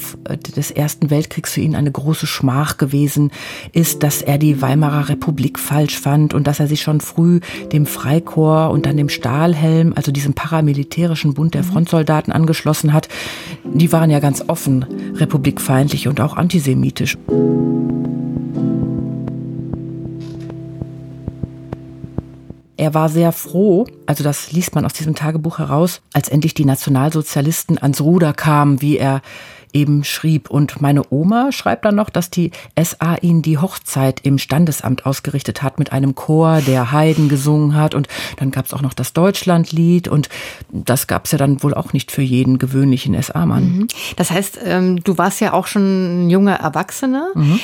des 0.56 0.72
Ersten 0.72 1.10
Weltkriegs 1.10 1.54
für 1.54 1.62
ihn 1.62 1.75
eine 1.75 1.92
große 1.92 2.28
Schmach 2.28 2.78
gewesen 2.78 3.32
ist, 3.72 4.04
dass 4.04 4.22
er 4.22 4.38
die 4.38 4.62
Weimarer 4.62 5.10
Republik 5.10 5.60
falsch 5.60 6.00
fand 6.00 6.34
und 6.34 6.48
dass 6.48 6.60
er 6.60 6.68
sich 6.68 6.82
schon 6.82 7.02
früh 7.02 7.40
dem 7.72 7.86
Freikorps 7.86 8.74
und 8.74 8.86
dann 8.86 8.98
dem 8.98 9.10
Stahlhelm, 9.10 9.94
also 9.96 10.12
diesem 10.12 10.34
paramilitärischen 10.34 11.34
Bund 11.34 11.54
der 11.54 11.64
mhm. 11.64 11.68
Frontsoldaten 11.68 12.34
angeschlossen 12.34 12.94
hat. 12.94 13.10
Die 13.64 13.92
waren 13.92 14.10
ja 14.10 14.20
ganz 14.20 14.44
offen 14.48 14.86
republikfeindlich 15.16 16.08
und 16.08 16.20
auch 16.22 16.36
antisemitisch. 16.36 17.18
Er 22.77 22.94
war 22.94 23.10
sehr 23.10 23.32
froh, 23.32 23.88
also 24.06 24.24
das 24.24 24.51
liest 24.51 24.75
man 24.75 24.86
aus 24.86 24.94
diesem 24.94 25.15
Tagebuch 25.15 25.58
heraus, 25.58 26.01
als 26.13 26.30
endlich 26.30 26.54
die 26.54 26.65
Nationalsozialisten 26.65 27.82
ans 27.82 28.00
Ruder 28.01 28.32
kamen, 28.32 28.82
wie 28.82 28.98
er 28.98 29.22
eben 29.75 30.03
schrieb. 30.03 30.50
Und 30.50 30.82
meine 30.82 31.03
Oma 31.12 31.51
schreibt 31.51 31.86
dann 31.86 31.96
noch, 31.96 32.10
dass 32.10 32.29
die 32.29 32.51
SA 32.82 33.15
ihn 33.22 33.41
die 33.41 33.58
Hochzeit 33.58 34.22
im 34.24 34.39
Standesamt 34.39 35.05
ausgerichtet 35.05 35.62
hat 35.62 35.77
mit 35.77 35.91
einem 35.91 36.15
Chor, 36.15 36.62
der 36.62 36.91
Heiden 36.91 37.29
gesungen 37.29 37.75
hat. 37.75 37.94
Und 37.94 38.08
dann 38.38 38.51
gab 38.51 38.65
es 38.65 38.74
auch 38.74 38.82
noch 38.82 38.94
das 38.94 39.13
Deutschlandlied. 39.13 40.08
Und 40.08 40.29
das 40.72 41.08
gab 41.08 41.25
es 41.25 41.32
ja 41.32 41.38
dann 41.38 41.62
wohl 41.62 41.74
auch 41.74 41.94
nicht 41.94 42.12
für 42.12 42.22
jeden 42.22 42.58
gewöhnlichen 42.58 43.22
SA-Mann. 43.22 43.63
Mhm. 43.63 43.88
Das 44.15 44.32
heißt, 44.32 44.60
ähm, 44.63 45.03
du 45.03 45.17
warst 45.17 45.41
ja 45.41 45.53
auch 45.53 45.67
schon 45.67 46.25
ein 46.25 46.29
junger 46.29 46.55
Erwachsener. 46.55 47.29
Mhm. 47.36 47.60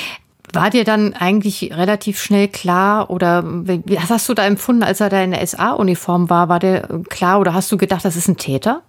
War 0.54 0.70
dir 0.70 0.84
dann 0.84 1.14
eigentlich 1.14 1.72
relativ 1.72 2.22
schnell 2.22 2.50
klar 2.50 3.10
oder 3.10 3.44
was 3.46 4.10
hast 4.10 4.28
du 4.28 4.34
da 4.34 4.46
empfunden, 4.46 4.84
als 4.84 5.00
er 5.00 5.10
da 5.10 5.24
in 5.24 5.32
der 5.32 5.46
SA-Uniform 5.48 6.30
war? 6.30 6.50
War 6.50 6.60
der 6.60 6.90
klar 7.10 7.40
oder 7.40 7.54
hast 7.54 7.72
du 7.72 7.78
gedacht, 7.78 8.04
das 8.04 8.18
ist 8.18 8.28
ein 8.28 8.36
Täter? 8.36 8.82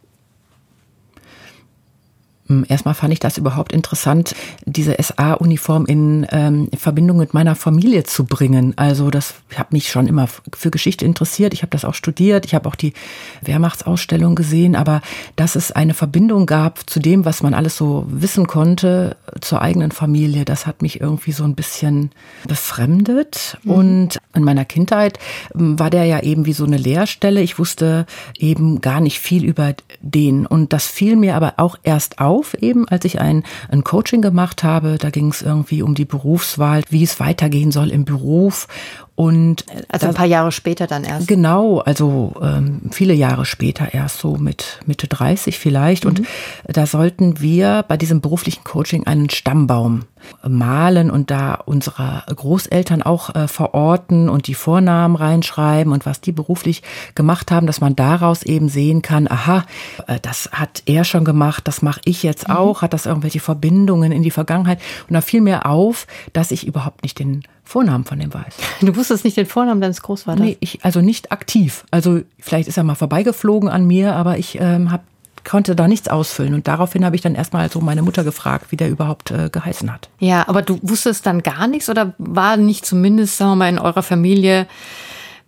Hm, 2.52 2.66
erstmal 2.68 2.94
fand 2.94 3.12
ich 3.12 3.20
das 3.20 3.38
überhaupt 3.38 3.72
interessant, 3.72 4.34
diese 4.66 4.96
SA-Uniform 5.00 5.86
in 5.86 6.26
ähm, 6.30 6.68
Verbindung 6.76 7.16
mit 7.16 7.32
meiner 7.32 7.54
Familie 7.54 8.04
zu 8.04 8.24
bringen. 8.24 8.74
Also 8.76 9.10
das 9.10 9.34
habe 9.56 9.70
mich 9.72 9.88
schon 9.88 10.06
immer 10.06 10.28
für 10.54 10.70
Geschichte 10.70 11.04
interessiert. 11.04 11.54
Ich 11.54 11.62
habe 11.62 11.70
das 11.70 11.84
auch 11.84 11.94
studiert. 11.94 12.44
Ich 12.44 12.54
habe 12.54 12.68
auch 12.68 12.74
die 12.74 12.92
Wehrmachtsausstellung 13.40 14.34
gesehen. 14.34 14.76
Aber 14.76 15.00
dass 15.36 15.56
es 15.56 15.72
eine 15.72 15.94
Verbindung 15.94 16.46
gab 16.46 16.88
zu 16.88 17.00
dem, 17.00 17.24
was 17.24 17.42
man 17.42 17.54
alles 17.54 17.76
so 17.76 18.04
wissen 18.08 18.46
konnte, 18.46 19.16
zur 19.40 19.62
eigenen 19.62 19.92
Familie, 19.92 20.44
das 20.44 20.66
hat 20.66 20.82
mich 20.82 21.00
irgendwie 21.00 21.32
so 21.32 21.44
ein 21.44 21.54
bisschen 21.54 22.10
befremdet. 22.46 23.58
Mhm. 23.62 23.70
Und 23.70 24.18
in 24.34 24.44
meiner 24.44 24.66
Kindheit 24.66 25.18
hm, 25.54 25.78
war 25.78 25.88
der 25.88 26.04
ja 26.04 26.20
eben 26.20 26.44
wie 26.44 26.52
so 26.52 26.64
eine 26.64 26.76
Lehrstelle. 26.76 27.40
Ich 27.40 27.58
wusste 27.58 28.06
eben 28.38 28.80
gar 28.82 29.00
nicht 29.00 29.20
viel 29.20 29.44
über 29.44 29.74
den. 30.00 30.46
Und 30.46 30.72
das 30.72 30.86
fiel 30.86 31.16
mir 31.16 31.34
aber 31.34 31.54
auch 31.56 31.78
erst 31.82 32.18
auf 32.18 32.41
auf, 32.42 32.54
eben 32.60 32.88
als 32.88 33.04
ich 33.04 33.20
ein, 33.20 33.44
ein 33.70 33.84
Coaching 33.84 34.20
gemacht 34.20 34.64
habe. 34.64 34.98
Da 34.98 35.10
ging 35.10 35.28
es 35.28 35.42
irgendwie 35.42 35.82
um 35.82 35.94
die 35.94 36.04
Berufswahl, 36.04 36.82
wie 36.90 37.04
es 37.04 37.20
weitergehen 37.20 37.70
soll 37.70 37.90
im 37.90 38.04
Beruf. 38.04 38.66
Und 39.14 39.64
also 39.88 40.08
ein 40.08 40.14
paar 40.14 40.26
Jahre 40.26 40.52
später 40.52 40.86
dann 40.86 41.04
erst. 41.04 41.28
Genau, 41.28 41.78
also 41.78 42.34
ähm, 42.42 42.90
viele 42.90 43.14
Jahre 43.14 43.44
später 43.44 43.94
erst 43.94 44.18
so 44.18 44.36
mit 44.36 44.80
Mitte 44.86 45.06
30 45.06 45.58
vielleicht. 45.58 46.04
Mhm. 46.04 46.10
Und 46.10 46.22
da 46.66 46.86
sollten 46.86 47.40
wir 47.40 47.84
bei 47.86 47.96
diesem 47.96 48.20
beruflichen 48.20 48.64
Coaching 48.64 49.06
einen 49.06 49.30
Stammbaum 49.30 50.04
malen 50.46 51.10
und 51.10 51.30
da 51.30 51.54
unsere 51.54 52.24
Großeltern 52.34 53.02
auch 53.02 53.34
äh, 53.34 53.48
verorten 53.48 54.28
und 54.28 54.46
die 54.46 54.54
Vornamen 54.54 55.16
reinschreiben 55.16 55.92
und 55.92 56.06
was 56.06 56.20
die 56.20 56.32
beruflich 56.32 56.82
gemacht 57.14 57.50
haben, 57.50 57.66
dass 57.66 57.80
man 57.80 57.96
daraus 57.96 58.42
eben 58.42 58.68
sehen 58.68 59.02
kann, 59.02 59.28
aha, 59.28 59.64
äh, 60.06 60.18
das 60.20 60.50
hat 60.52 60.82
er 60.86 61.04
schon 61.04 61.24
gemacht, 61.24 61.66
das 61.68 61.82
mache 61.82 62.00
ich 62.04 62.22
jetzt 62.22 62.48
mhm. 62.48 62.56
auch, 62.56 62.82
hat 62.82 62.92
das 62.92 63.06
irgendwelche 63.06 63.40
Verbindungen 63.40 64.12
in 64.12 64.22
die 64.22 64.30
Vergangenheit. 64.30 64.80
Und 65.08 65.14
da 65.14 65.20
fiel 65.20 65.40
mir 65.40 65.66
auf, 65.66 66.06
dass 66.32 66.50
ich 66.50 66.66
überhaupt 66.66 67.02
nicht 67.02 67.18
den 67.18 67.42
Vornamen 67.64 68.04
von 68.04 68.18
dem 68.18 68.34
weiß. 68.34 68.54
Du 68.80 68.94
wusstest 68.96 69.24
nicht 69.24 69.36
den 69.36 69.46
Vornamen 69.46 69.80
deines 69.80 70.02
Großvaters? 70.02 70.40
Nee, 70.40 70.56
ich, 70.60 70.84
also 70.84 71.00
nicht 71.00 71.32
aktiv. 71.32 71.84
Also 71.90 72.20
vielleicht 72.38 72.68
ist 72.68 72.76
er 72.76 72.84
mal 72.84 72.96
vorbeigeflogen 72.96 73.68
an 73.68 73.86
mir, 73.86 74.14
aber 74.14 74.36
ich 74.36 74.58
ähm, 74.60 74.90
hab, 74.90 75.02
konnte 75.44 75.76
da 75.76 75.88
nichts 75.88 76.08
ausfüllen. 76.08 76.54
Und 76.54 76.68
daraufhin 76.68 77.04
habe 77.04 77.16
ich 77.16 77.22
dann 77.22 77.34
erstmal 77.34 77.70
so 77.70 77.80
meine 77.80 78.02
Mutter 78.02 78.24
gefragt, 78.24 78.66
wie 78.70 78.76
der 78.76 78.90
überhaupt 78.90 79.30
äh, 79.30 79.48
geheißen 79.50 79.92
hat. 79.92 80.08
Ja, 80.18 80.48
aber 80.48 80.62
du 80.62 80.78
wusstest 80.82 81.26
dann 81.26 81.42
gar 81.42 81.66
nichts 81.66 81.88
oder 81.88 82.14
war 82.18 82.56
nicht 82.56 82.86
zumindest, 82.86 83.38
sagen 83.38 83.52
wir 83.52 83.56
mal, 83.56 83.68
in 83.68 83.78
eurer 83.78 84.02
Familie 84.02 84.66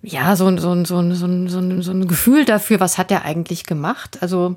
ja, 0.06 0.36
so, 0.36 0.54
so, 0.58 0.84
so, 0.84 1.14
so, 1.14 1.48
so, 1.48 1.80
so 1.82 1.90
ein 1.90 2.06
Gefühl 2.06 2.44
dafür, 2.44 2.78
was 2.78 2.98
hat 2.98 3.10
er 3.10 3.24
eigentlich 3.24 3.64
gemacht? 3.64 4.18
Also 4.20 4.56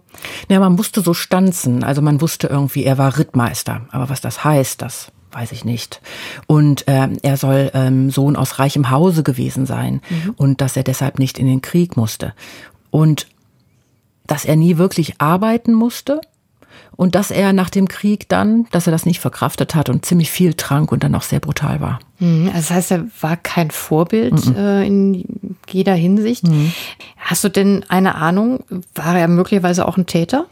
ja, 0.49 0.59
man 0.59 0.73
musste 0.73 0.99
so 1.01 1.13
stanzen. 1.13 1.85
Also 1.85 2.01
man 2.01 2.19
wusste 2.19 2.47
irgendwie, 2.47 2.83
er 2.83 2.97
war 2.97 3.17
Rittmeister. 3.17 3.81
Aber 3.91 4.09
was 4.09 4.19
das 4.19 4.43
heißt, 4.43 4.81
das 4.81 5.11
weiß 5.31 5.53
ich 5.53 5.63
nicht. 5.63 6.01
Und 6.47 6.87
äh, 6.87 7.07
er 7.21 7.37
soll 7.37 7.71
ähm, 7.73 8.09
Sohn 8.09 8.35
aus 8.35 8.59
reichem 8.59 8.89
Hause 8.89 9.23
gewesen 9.23 9.65
sein 9.65 10.01
mhm. 10.09 10.33
und 10.35 10.61
dass 10.61 10.75
er 10.75 10.83
deshalb 10.83 11.19
nicht 11.19 11.39
in 11.39 11.47
den 11.47 11.61
Krieg 11.61 11.95
musste. 11.95 12.33
Und 12.91 13.27
dass 14.27 14.45
er 14.45 14.55
nie 14.55 14.77
wirklich 14.77 15.19
arbeiten 15.19 15.73
musste 15.73 16.21
und 16.95 17.15
dass 17.15 17.31
er 17.31 17.53
nach 17.53 17.69
dem 17.69 17.87
Krieg 17.87 18.27
dann, 18.27 18.65
dass 18.71 18.87
er 18.87 18.91
das 18.91 19.05
nicht 19.05 19.19
verkraftet 19.19 19.75
hat 19.75 19.89
und 19.89 20.05
ziemlich 20.05 20.31
viel 20.31 20.53
trank 20.53 20.91
und 20.91 21.03
dann 21.03 21.15
auch 21.15 21.21
sehr 21.21 21.39
brutal 21.39 21.79
war. 21.79 21.99
Mhm, 22.19 22.47
also 22.47 22.59
das 22.59 22.71
heißt, 22.71 22.91
er 22.91 23.05
war 23.21 23.37
kein 23.37 23.71
Vorbild 23.71 24.45
mhm. 24.45 24.55
äh, 24.55 24.85
in 24.85 25.55
jeder 25.69 25.93
Hinsicht. 25.93 26.45
Mhm. 26.45 26.73
Hast 27.17 27.43
du 27.43 27.49
denn 27.49 27.85
eine 27.87 28.15
Ahnung, 28.15 28.63
war 28.95 29.17
er 29.17 29.27
möglicherweise 29.27 29.87
auch 29.87 29.97
ein 29.97 30.07
Täter? 30.07 30.47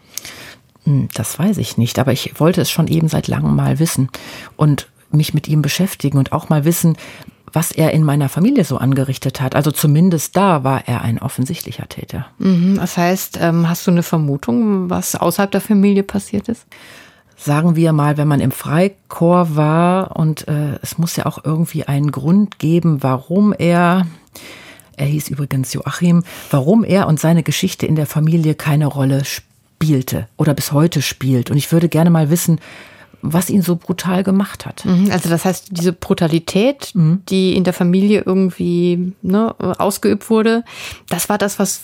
Hm, 0.83 1.09
das 1.13 1.37
weiß 1.37 1.57
ich 1.57 1.77
nicht, 1.77 1.99
aber 1.99 2.11
ich 2.11 2.39
wollte 2.39 2.61
es 2.61 2.69
schon 2.69 2.87
eben 2.87 3.07
seit 3.07 3.27
langem 3.27 3.55
mal 3.55 3.79
wissen 3.79 4.09
und 4.55 4.87
mich 5.11 5.33
mit 5.33 5.47
ihm 5.47 5.61
beschäftigen 5.61 6.17
und 6.17 6.31
auch 6.31 6.49
mal 6.49 6.65
wissen, 6.65 6.97
was 7.55 7.71
er 7.71 7.91
in 7.91 8.03
meiner 8.03 8.29
Familie 8.29 8.63
so 8.63 8.77
angerichtet 8.77 9.41
hat. 9.41 9.55
Also 9.55 9.71
zumindest 9.71 10.35
da 10.35 10.63
war 10.63 10.87
er 10.87 11.01
ein 11.01 11.19
offensichtlicher 11.19 11.87
Täter. 11.87 12.27
Mhm, 12.37 12.75
das 12.75 12.97
heißt, 12.97 13.39
ähm, 13.41 13.69
hast 13.69 13.87
du 13.87 13.91
eine 13.91 14.03
Vermutung, 14.03 14.89
was 14.89 15.15
außerhalb 15.15 15.51
der 15.51 15.61
Familie 15.61 16.03
passiert 16.03 16.49
ist? 16.49 16.65
Sagen 17.37 17.75
wir 17.75 17.91
mal, 17.93 18.17
wenn 18.17 18.27
man 18.27 18.39
im 18.39 18.51
Freikorps 18.51 19.55
war 19.55 20.15
und 20.15 20.47
äh, 20.47 20.79
es 20.81 20.97
muss 20.97 21.15
ja 21.15 21.25
auch 21.25 21.43
irgendwie 21.43 21.85
einen 21.85 22.11
Grund 22.11 22.59
geben, 22.59 23.03
warum 23.03 23.53
er 23.57 24.05
er 24.97 25.07
hieß 25.07 25.27
übrigens 25.27 25.73
Joachim, 25.73 26.23
warum 26.51 26.85
er 26.85 27.07
und 27.07 27.19
seine 27.19 27.43
Geschichte 27.43 27.85
in 27.85 27.95
der 27.95 28.05
Familie 28.05 28.55
keine 28.55 28.85
Rolle 28.85 29.25
spielt 29.25 29.55
spielte 29.75 30.27
oder 30.37 30.53
bis 30.53 30.71
heute 30.71 31.01
spielt. 31.01 31.51
Und 31.51 31.57
ich 31.57 31.71
würde 31.71 31.89
gerne 31.89 32.09
mal 32.09 32.29
wissen, 32.29 32.59
was 33.33 33.49
ihn 33.49 33.61
so 33.61 33.75
brutal 33.75 34.23
gemacht 34.23 34.65
hat. 34.65 34.85
Mhm, 34.85 35.09
also 35.11 35.29
das 35.29 35.45
heißt, 35.45 35.67
diese 35.71 35.93
Brutalität, 35.93 36.91
mhm. 36.93 37.21
die 37.29 37.55
in 37.55 37.63
der 37.63 37.73
Familie 37.73 38.23
irgendwie 38.25 39.13
ne, 39.21 39.55
ausgeübt 39.59 40.29
wurde, 40.29 40.63
das 41.09 41.29
war 41.29 41.37
das, 41.37 41.59
was 41.59 41.81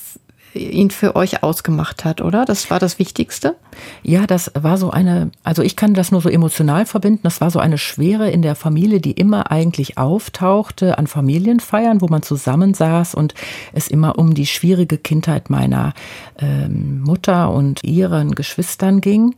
ihn 0.53 0.91
für 0.91 1.15
euch 1.15 1.43
ausgemacht 1.43 2.03
hat, 2.03 2.21
oder? 2.21 2.45
Das 2.45 2.69
war 2.69 2.79
das 2.79 3.00
Wichtigste? 3.00 3.55
Ja, 4.03 4.27
das 4.27 4.51
war 4.53 4.77
so 4.77 4.91
eine, 4.91 5.31
also 5.43 5.62
ich 5.62 5.75
kann 5.75 5.93
das 5.93 6.12
nur 6.12 6.21
so 6.21 6.29
emotional 6.29 6.86
verbinden. 6.86 7.21
Das 7.24 7.41
war 7.41 7.51
so 7.51 7.60
eine 7.60 7.77
Schwere 7.77 8.29
in 8.29 8.41
der 8.41 8.55
Familie, 8.55 9.00
die 9.00 9.12
immer 9.12 9.51
eigentlich 9.51 9.98
auftauchte 9.98 10.98
an 10.98 11.07
Familienfeiern, 11.07 12.01
wo 12.01 12.07
man 12.07 12.21
zusammensaß 12.21 13.15
und 13.15 13.33
es 13.74 13.88
immer 13.88 14.17
um 14.17 14.33
die 14.33 14.45
schwierige 14.45 14.98
Kindheit 14.98 15.50
meiner 15.50 15.93
ähm, 16.38 17.01
Mutter 17.01 17.51
und 17.51 17.83
ihren 17.83 18.36
Geschwistern 18.36 19.01
ging. 19.01 19.36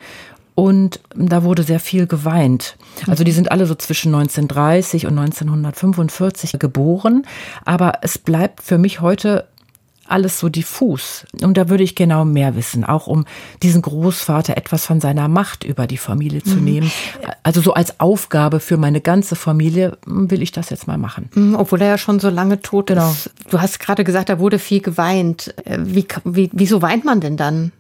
Und 0.56 1.00
da 1.16 1.44
wurde 1.44 1.64
sehr 1.64 1.80
viel 1.80 2.06
geweint. 2.06 2.78
Also 3.08 3.24
die 3.24 3.32
sind 3.32 3.52
alle 3.52 3.66
so 3.66 3.76
zwischen 3.76 4.14
1930 4.14 5.08
und 5.08 5.18
1945 5.18 6.60
geboren. 6.60 7.26
Aber 7.66 7.94
es 8.02 8.18
bleibt 8.18 8.62
für 8.62 8.78
mich 8.78 9.02
heute 9.02 9.48
alles 10.08 10.40
so 10.40 10.50
diffus. 10.50 11.26
Und 11.42 11.58
da 11.58 11.70
würde 11.70 11.84
ich 11.84 11.96
genau 11.96 12.26
mehr 12.26 12.56
wissen, 12.56 12.84
auch 12.84 13.08
um 13.08 13.26
diesen 13.62 13.82
Großvater 13.82 14.58
etwas 14.58 14.86
von 14.86 15.00
seiner 15.00 15.28
Macht 15.28 15.64
über 15.64 15.88
die 15.88 15.98
Familie 15.98 16.44
zu 16.44 16.58
mhm. 16.58 16.64
nehmen. 16.64 16.92
Also 17.42 17.62
so 17.62 17.74
als 17.74 18.00
Aufgabe 18.00 18.60
für 18.60 18.78
meine 18.78 19.02
ganze 19.02 19.36
Familie 19.36 19.98
hm, 20.06 20.30
will 20.30 20.42
ich 20.42 20.52
das 20.52 20.70
jetzt 20.70 20.88
mal 20.88 20.98
machen. 20.98 21.30
Mhm, 21.34 21.56
obwohl 21.56 21.82
er 21.82 21.88
ja 21.88 21.98
schon 21.98 22.20
so 22.20 22.30
lange 22.30 22.62
tot 22.62 22.88
genau. 22.88 23.10
ist. 23.10 23.32
Du 23.50 23.62
hast 23.62 23.80
gerade 23.80 24.04
gesagt, 24.04 24.30
da 24.30 24.40
wurde 24.40 24.60
viel 24.60 24.82
geweint. 24.82 25.54
Äh, 25.66 25.80
wie, 25.82 26.06
wie, 26.26 26.50
wieso 26.54 26.82
weint 26.82 27.06
man 27.06 27.22
denn 27.22 27.38
dann? 27.38 27.72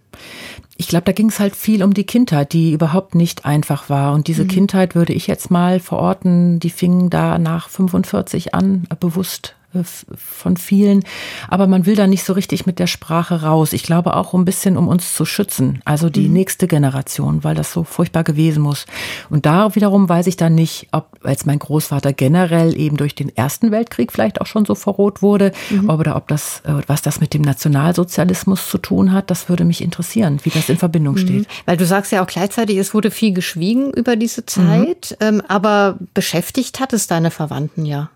Ich 0.75 0.88
glaube, 0.88 1.05
da 1.05 1.12
ging 1.12 1.29
es 1.29 1.39
halt 1.39 1.55
viel 1.55 1.84
um 1.84 1.93
die 1.93 2.05
Kindheit, 2.05 2.53
die 2.53 2.74
überhaupt 2.74 3.15
nicht 3.15 3.46
einfach 3.46 3.89
war. 3.89 4.13
Und 4.13 4.27
diese 4.27 4.43
mhm. 4.43 4.50
Kindheit 4.50 4.96
würde 4.96 5.13
ich 5.13 5.27
jetzt 5.27 5.51
mal 5.51 5.79
verorten, 5.79 6.60
die 6.60 6.72
fing 6.72 7.10
da 7.10 7.38
nach 7.38 7.70
45 7.70 8.55
an, 8.55 8.88
bewusst 9.00 9.55
äh, 9.60 9.62
von 9.84 10.58
vielen. 10.58 11.03
Aber 11.48 11.68
man 11.68 11.86
will 11.86 11.96
da 11.96 12.08
nicht 12.08 12.24
so 12.24 12.34
richtig 12.34 12.65
mit 12.65 12.80
der 12.80 12.88
Sprache 12.88 13.42
raus. 13.42 13.74
Ich 13.74 13.84
glaube 13.84 14.15
auch 14.15 14.34
ein 14.34 14.46
bisschen, 14.46 14.77
um 14.77 14.88
uns 14.88 15.15
zu 15.15 15.25
schützen. 15.25 15.82
Also 15.86 16.10
die 16.10 16.27
mhm. 16.27 16.34
nächste 16.34 16.68
Generation, 16.68 17.44
weil 17.44 17.56
das 17.56 17.72
so 17.72 17.84
furchtbar 17.84 18.24
gewesen 18.24 18.62
muss. 18.62 18.86
Und 19.30 19.46
da 19.46 19.75
wiederum 19.75 20.10
weiß 20.10 20.27
ich 20.27 20.38
dann 20.38 20.56
nicht, 20.56 20.88
ob 20.92 21.20
als 21.24 21.46
mein 21.46 21.60
Großvater 21.60 22.13
generell 22.13 22.77
eben 22.77 22.98
durch 22.98 23.15
den 23.15 23.36
Ersten 23.36 23.72
Weltkrieg 23.72 24.12
vielleicht 24.12 24.42
auch 24.42 24.46
schon 24.46 24.65
so 24.65 24.75
verroht 24.75 25.22
wurde, 25.22 25.51
mhm. 25.70 25.89
oder 25.89 26.15
ob 26.15 26.27
das, 26.27 26.62
äh, 26.65 26.74
was 26.88 27.01
das 27.01 27.20
mit 27.20 27.34
dem 27.34 27.42
Nationalsozialismus 27.42 28.70
zu 28.70 28.77
tun 28.77 29.12
hat, 29.12 29.32
das 29.32 29.50
würde 29.50 29.65
mich 29.65 29.82
interessieren, 29.82 30.39
wie 30.44 30.50
das 30.50 30.70
in 30.70 30.77
Verbindung 30.77 31.15
mhm. 31.15 31.20
steht. 31.20 31.42
Mhm. 31.42 31.53
Weil 31.65 31.77
du 31.77 31.86
sagst 31.86 32.12
ja 32.12 32.24
auch 32.24 32.27
gleichzeitig, 32.27 32.77
es 32.77 32.94
wurde 32.94 33.12
viel 33.12 33.34
geschwiegen 33.34 33.92
über 33.92 34.15
diese 34.15 34.46
Zeit, 34.46 35.15
mhm. 35.20 35.27
ähm, 35.27 35.42
aber 35.48 35.98
beschäftigt 36.13 36.80
hat 36.80 36.94
es 36.94 37.08
deine 37.08 37.32
Verwandten 37.32 37.86
ja. 37.86 38.10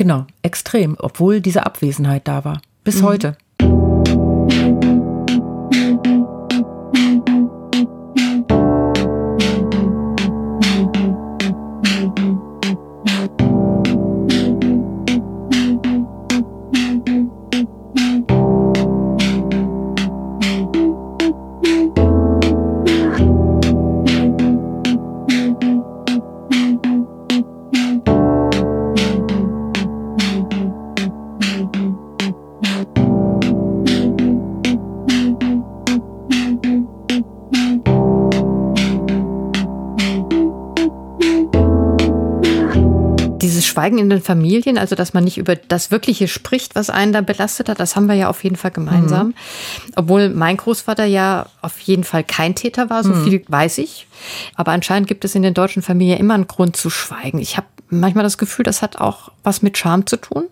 Genau, 0.00 0.24
extrem, 0.40 0.96
obwohl 0.98 1.42
diese 1.42 1.66
Abwesenheit 1.66 2.26
da 2.26 2.42
war. 2.46 2.62
Bis 2.84 3.02
mhm. 3.02 3.06
heute. 3.06 3.36
Schweigen 43.80 43.96
in 43.96 44.10
den 44.10 44.20
Familien, 44.20 44.76
also 44.76 44.94
dass 44.94 45.14
man 45.14 45.24
nicht 45.24 45.38
über 45.38 45.56
das 45.56 45.90
Wirkliche 45.90 46.28
spricht, 46.28 46.74
was 46.74 46.90
einen 46.90 47.14
da 47.14 47.22
belastet 47.22 47.70
hat, 47.70 47.80
das 47.80 47.96
haben 47.96 48.08
wir 48.08 48.14
ja 48.14 48.28
auf 48.28 48.44
jeden 48.44 48.56
Fall 48.56 48.72
gemeinsam. 48.72 49.28
Mhm. 49.28 49.34
Obwohl 49.96 50.28
mein 50.28 50.58
Großvater 50.58 51.06
ja 51.06 51.46
auf 51.62 51.80
jeden 51.80 52.04
Fall 52.04 52.22
kein 52.22 52.54
Täter 52.54 52.90
war, 52.90 53.02
so 53.02 53.14
mhm. 53.14 53.24
viel 53.24 53.42
weiß 53.48 53.78
ich. 53.78 54.06
Aber 54.54 54.72
anscheinend 54.72 55.08
gibt 55.08 55.24
es 55.24 55.34
in 55.34 55.42
den 55.42 55.54
deutschen 55.54 55.80
Familien 55.80 56.18
immer 56.18 56.34
einen 56.34 56.46
Grund 56.46 56.76
zu 56.76 56.90
schweigen. 56.90 57.38
Ich 57.38 57.56
habe 57.56 57.68
manchmal 57.88 58.24
das 58.24 58.36
Gefühl, 58.36 58.64
das 58.64 58.82
hat 58.82 58.96
auch 59.00 59.32
was 59.44 59.62
mit 59.62 59.78
Scham 59.78 60.06
zu 60.06 60.18
tun. 60.18 60.44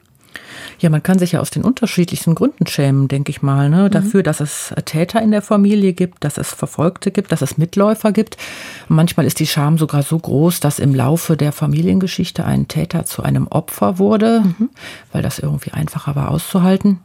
Ja, 0.80 0.90
man 0.90 1.02
kann 1.02 1.18
sich 1.18 1.32
ja 1.32 1.40
aus 1.40 1.50
den 1.50 1.64
unterschiedlichsten 1.64 2.34
Gründen 2.34 2.66
schämen, 2.66 3.08
denke 3.08 3.30
ich 3.30 3.42
mal. 3.42 3.68
Ne? 3.68 3.84
Mhm. 3.84 3.90
Dafür, 3.90 4.22
dass 4.22 4.40
es 4.40 4.72
Täter 4.84 5.20
in 5.20 5.30
der 5.30 5.42
Familie 5.42 5.92
gibt, 5.92 6.22
dass 6.24 6.38
es 6.38 6.52
Verfolgte 6.52 7.10
gibt, 7.10 7.32
dass 7.32 7.42
es 7.42 7.58
Mitläufer 7.58 8.12
gibt. 8.12 8.36
Manchmal 8.88 9.26
ist 9.26 9.40
die 9.40 9.46
Scham 9.46 9.78
sogar 9.78 10.02
so 10.02 10.18
groß, 10.18 10.60
dass 10.60 10.78
im 10.78 10.94
Laufe 10.94 11.36
der 11.36 11.52
Familiengeschichte 11.52 12.44
ein 12.44 12.68
Täter 12.68 13.04
zu 13.04 13.22
einem 13.22 13.48
Opfer 13.48 13.98
wurde, 13.98 14.42
mhm. 14.44 14.70
weil 15.12 15.22
das 15.22 15.38
irgendwie 15.38 15.72
einfacher 15.72 16.14
war 16.14 16.30
auszuhalten. 16.30 17.00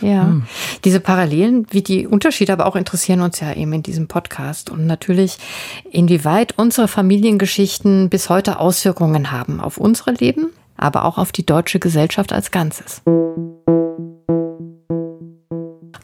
Ja, 0.00 0.26
hm. 0.26 0.44
diese 0.84 1.00
Parallelen, 1.00 1.66
wie 1.70 1.82
die 1.82 2.06
Unterschiede 2.06 2.52
aber 2.52 2.66
auch 2.66 2.76
interessieren 2.76 3.20
uns 3.20 3.40
ja 3.40 3.52
eben 3.52 3.72
in 3.72 3.82
diesem 3.82 4.06
Podcast. 4.06 4.70
Und 4.70 4.86
natürlich, 4.86 5.38
inwieweit 5.90 6.56
unsere 6.56 6.88
Familiengeschichten 6.88 8.08
bis 8.08 8.28
heute 8.28 8.60
Auswirkungen 8.60 9.32
haben 9.32 9.60
auf 9.60 9.76
unsere 9.78 10.12
Leben, 10.12 10.50
aber 10.78 11.04
auch 11.04 11.18
auf 11.18 11.32
die 11.32 11.44
deutsche 11.44 11.78
Gesellschaft 11.78 12.32
als 12.32 12.50
Ganzes. 12.50 13.02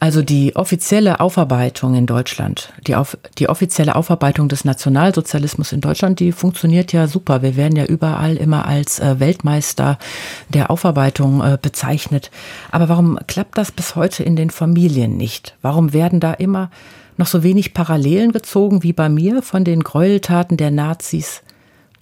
Also 0.05 0.21
die 0.21 0.55
offizielle 0.55 1.21
Aufarbeitung 1.21 1.95
in 1.95 2.05
Deutschland, 2.05 2.75
die, 2.87 2.95
auf, 2.95 3.17
die 3.39 3.49
offizielle 3.49 3.97
Aufarbeitung 3.97 4.51
des 4.51 4.67
Nationalsozialismus 4.67 5.73
in 5.73 5.81
Deutschland, 5.81 6.21
die 6.21 6.33
funktioniert 6.33 6.93
ja 6.93 7.07
super. 7.07 7.41
Wir 7.41 7.57
werden 7.57 7.75
ja 7.75 7.87
überall 7.87 8.37
immer 8.37 8.67
als 8.67 8.99
äh, 8.99 9.19
Weltmeister 9.19 9.99
der 10.51 10.71
Aufarbeitung 10.71 11.41
äh, 11.41 11.57
bezeichnet. 11.57 12.31
Aber 12.71 12.91
warum 12.91 13.19
klappt 13.27 13.57
das 13.57 13.73
bis 13.73 13.97
heute 13.97 14.23
in 14.25 14.37
den 14.37 14.51
Familien 14.51 15.17
nicht? 15.17 15.57
Warum 15.63 15.95
werden 15.95 16.21
da 16.21 16.35
immer 16.35 16.69
noch 17.17 17.27
so 17.27 17.43
wenig 17.43 17.73
Parallelen 17.73 18.33
gezogen 18.33 18.83
wie 18.83 18.93
bei 18.93 19.09
mir 19.09 19.41
von 19.41 19.65
den 19.65 19.83
Gräueltaten 19.83 20.59
der 20.59 20.71
Nazis 20.71 21.44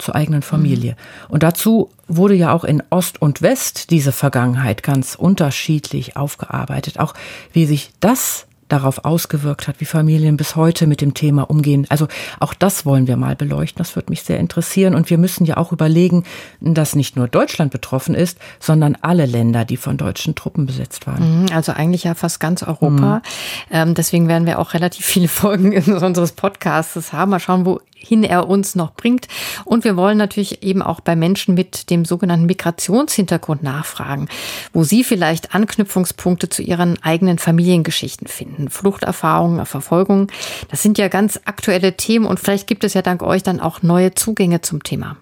zur 0.03 0.15
eigenen 0.15 0.41
Familie. 0.41 0.91
Mhm. 0.91 1.33
Und 1.33 1.43
dazu 1.43 1.89
wurde 2.07 2.35
ja 2.35 2.53
auch 2.53 2.63
in 2.63 2.83
Ost 2.89 3.21
und 3.21 3.41
West 3.41 3.89
diese 3.89 4.11
Vergangenheit 4.11 4.83
ganz 4.83 5.15
unterschiedlich 5.15 6.17
aufgearbeitet. 6.17 6.99
Auch 6.99 7.13
wie 7.53 7.65
sich 7.65 7.91
das 7.99 8.45
darauf 8.73 9.05
ausgewirkt 9.05 9.67
hat, 9.67 9.79
wie 9.79 9.85
Familien 9.85 10.35
bis 10.35 10.55
heute 10.55 10.87
mit 10.87 10.99
dem 10.99 11.13
Thema 11.13 11.43
umgehen. 11.49 11.85
Also 11.89 12.07
auch 12.39 12.53
das 12.53 12.85
wollen 12.85 13.07
wir 13.07 13.17
mal 13.17 13.35
beleuchten. 13.35 13.77
Das 13.77 13.95
würde 13.95 14.09
mich 14.09 14.23
sehr 14.23 14.39
interessieren. 14.39 14.95
Und 14.95 15.09
wir 15.11 15.19
müssen 15.19 15.45
ja 15.45 15.57
auch 15.57 15.71
überlegen, 15.71 16.23
dass 16.59 16.95
nicht 16.95 17.15
nur 17.15 17.27
Deutschland 17.27 17.71
betroffen 17.71 18.15
ist, 18.15 18.39
sondern 18.59 18.97
alle 19.01 19.27
Länder, 19.27 19.63
die 19.63 19.77
von 19.77 19.97
deutschen 19.97 20.33
Truppen 20.33 20.65
besetzt 20.65 21.05
waren. 21.05 21.43
Mhm, 21.43 21.45
also 21.53 21.71
eigentlich 21.73 22.05
ja 22.05 22.15
fast 22.15 22.39
ganz 22.39 22.63
Europa. 22.63 23.17
Mhm. 23.17 23.21
Ähm, 23.69 23.93
deswegen 23.93 24.27
werden 24.27 24.47
wir 24.47 24.57
auch 24.57 24.73
relativ 24.73 25.05
viele 25.05 25.27
Folgen 25.43 25.73
unseres 25.93 26.31
Podcasts 26.31 27.13
haben. 27.13 27.31
Mal 27.31 27.39
schauen, 27.39 27.65
wohin 28.03 28.23
er 28.23 28.47
uns 28.47 28.75
noch 28.75 28.93
bringt. 28.93 29.27
Und 29.65 29.83
wir 29.83 29.95
wollen 29.95 30.17
natürlich 30.17 30.63
eben 30.63 30.81
auch 30.81 30.99
bei 30.99 31.15
Menschen 31.15 31.55
mit 31.55 31.89
dem 31.89 32.05
sogenannten 32.05 32.45
Migrationshintergrund 32.45 33.63
nachfragen, 33.63 34.27
wo 34.73 34.83
sie 34.83 35.03
vielleicht 35.03 35.55
Anknüpfungspunkte 35.55 36.49
zu 36.49 36.61
ihren 36.61 37.01
eigenen 37.01 37.39
Familiengeschichten 37.39 38.27
finden. 38.27 38.69
Fluchterfahrungen, 38.69 39.65
Verfolgung. 39.65 40.27
Das 40.69 40.83
sind 40.83 40.97
ja 40.97 41.07
ganz 41.07 41.39
aktuelle 41.45 41.95
Themen 41.95 42.25
und 42.25 42.39
vielleicht 42.39 42.67
gibt 42.67 42.83
es 42.83 42.93
ja 42.93 43.01
dank 43.01 43.23
euch 43.23 43.43
dann 43.43 43.59
auch 43.59 43.81
neue 43.81 44.13
Zugänge 44.13 44.61
zum 44.61 44.83
Thema. 44.83 45.17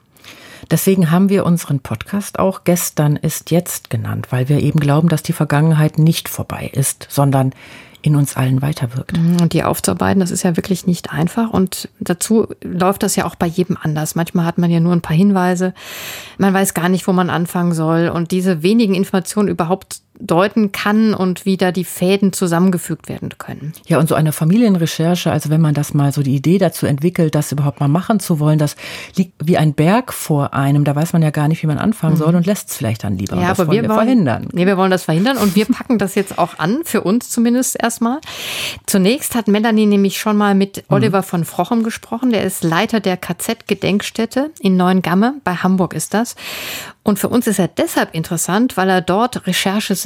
Deswegen 0.70 1.12
haben 1.12 1.30
wir 1.30 1.46
unseren 1.46 1.82
Podcast 1.82 2.40
auch 2.40 2.64
gestern 2.64 3.16
ist 3.18 3.52
jetzt 3.52 3.90
genannt, 3.90 4.28
weil 4.30 4.48
wir 4.48 4.60
eben 4.60 4.80
glauben, 4.80 5.10
dass 5.10 5.22
die 5.22 5.34
Vergangenheit 5.34 5.98
nicht 5.98 6.30
vorbei 6.30 6.70
ist, 6.72 7.08
sondern 7.10 7.54
in 8.02 8.16
uns 8.16 8.36
allen 8.36 8.62
weiterwirkt. 8.62 9.18
Mhm, 9.18 9.42
und 9.42 9.54
die 9.54 9.64
aufzuarbeiten, 9.64 10.20
das 10.20 10.32
ist 10.32 10.44
ja 10.44 10.56
wirklich 10.58 10.88
nicht 10.88 11.12
einfach. 11.12 11.50
Und 11.50 11.90
dazu 12.00 12.48
läuft 12.64 13.04
das 13.04 13.16
ja 13.16 13.26
auch 13.26 13.36
bei 13.36 13.48
jedem 13.48 13.78
anders. 13.82 14.16
Manchmal 14.16 14.46
hat 14.46 14.58
man 14.58 14.72
ja 14.72 14.80
nur 14.80 14.94
ein 14.94 15.02
paar 15.02 15.16
Hinweise. 15.16 15.74
Man 16.38 16.54
weiß 16.54 16.74
gar 16.74 16.90
nicht, 16.90 17.08
wo 17.08 17.14
man 17.14 17.30
anfangen 17.30 17.74
soll. 17.74 18.10
Und 18.10 18.32
diese 18.32 18.64
wenigen 18.64 18.96
Informationen 18.96 19.50
überhaupt 19.50 20.02
deuten 20.22 20.72
kann 20.72 21.14
und 21.14 21.46
wie 21.46 21.58
da 21.58 21.72
die 21.72 21.84
Fäden 21.84 22.34
zusammengefügt 22.34 23.10
werden 23.10 23.30
können. 23.38 23.74
Ja, 23.88 24.00
und 24.00 24.08
so 24.08 24.16
eine 24.16 24.32
Familienrecherche, 24.32 25.32
also 25.32 25.50
wenn 25.50 25.62
man 25.62 25.74
das 25.74 25.94
mal 25.94 26.12
so 26.12 26.22
die 26.22 26.36
Idee 26.36 26.58
dazu 26.58 26.86
entwickelt, 26.86 27.36
das 27.36 27.52
überhaupt 27.52 27.80
mal 27.80 27.88
machen 27.88 28.20
zu 28.20 28.40
wollen, 28.40 28.60
das 28.60 28.76
liegt 29.16 29.34
wie 29.44 29.58
ein 29.58 29.74
Berg 29.74 30.14
vor 30.14 30.54
einem. 30.54 30.84
Da 30.84 30.96
weiß 30.96 31.14
man 31.14 31.22
ja 31.22 31.32
gar 31.32 31.48
nicht, 31.48 31.64
wie 31.64 31.68
man 31.68 31.78
anfangen 31.78 32.16
soll 32.16 32.30
mhm. 32.30 32.38
und 32.38 32.46
lässt 32.46 32.70
es 32.70 32.78
vielleicht 32.78 33.04
dann 33.04 33.18
lieber. 33.18 33.36
Ja, 33.38 33.52
aber 33.52 33.72
wir, 33.72 33.82
wir 33.82 33.90
wollen, 33.90 34.00
verhindern. 34.00 34.48
Nee, 34.54 34.66
wir 34.66 34.78
wollen 34.78 34.92
das 34.92 35.04
verhindern 35.04 35.38
und 35.38 35.56
wir 35.56 35.66
packen 35.66 35.98
das 35.98 36.16
jetzt 36.16 36.38
auch 36.38 36.60
an, 36.60 36.80
für 36.84 37.02
uns 37.02 37.30
zumindest 37.30 37.82
erstmal. 37.82 38.20
Zunächst 38.86 39.36
hat 39.36 39.48
Melanie 39.48 39.86
nämlich 39.86 40.20
schon 40.20 40.38
mal 40.38 40.56
mit 40.56 40.78
mhm. 40.78 40.96
Oliver 40.96 41.24
von 41.24 41.46
Frochem 41.46 41.84
gesprochen. 41.84 42.32
Der 42.32 42.44
ist 42.44 42.64
Leiter 42.64 43.00
der 43.00 43.18
KZ-Gedenkstätte 43.18 44.52
in 44.60 44.78
Neuengamme. 44.78 45.36
Bei 45.44 45.56
Hamburg 45.56 45.94
ist 45.94 46.14
das. 46.14 46.36
Und 47.04 47.18
für 47.18 47.30
uns 47.30 47.48
ist 47.48 47.58
er 47.58 47.68
deshalb 47.68 48.14
interessant, 48.14 48.78
weil 48.78 48.90
er 48.90 49.02
dort 49.02 49.48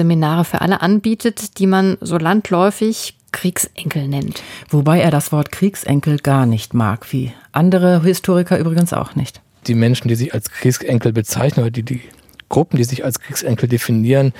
Rechercheseminare 0.06 0.46
für 0.46 0.62
alle 0.62 0.82
anbietet, 0.82 1.60
die 1.60 1.68
man 1.68 1.98
so 2.02 2.18
landläufig 2.18 3.16
Kriegsenkel 3.32 4.08
nennt. 4.08 4.42
Wobei 4.70 5.02
er 5.02 5.12
das 5.12 5.32
Wort 5.32 5.52
Kriegsenkel 5.52 6.20
gar 6.20 6.46
nicht 6.46 6.74
mag, 6.74 7.12
wie 7.12 7.34
andere 7.52 8.02
Historiker 8.02 8.58
übrigens 8.58 8.94
auch 8.94 9.16
nicht. 9.16 9.42
Die 9.68 9.76
Menschen, 9.76 10.08
die 10.08 10.16
sich 10.16 10.34
als 10.34 10.50
Kriegsenkel 10.52 11.12
bezeichnen 11.12 11.64
oder 11.64 11.72
die, 11.72 11.84
die 11.84 12.02
Gruppen, 12.48 12.78
die 12.78 12.84
sich 12.84 13.04
als 13.04 13.20
Kriegsenkel 13.20 13.68
definieren, 13.68 14.34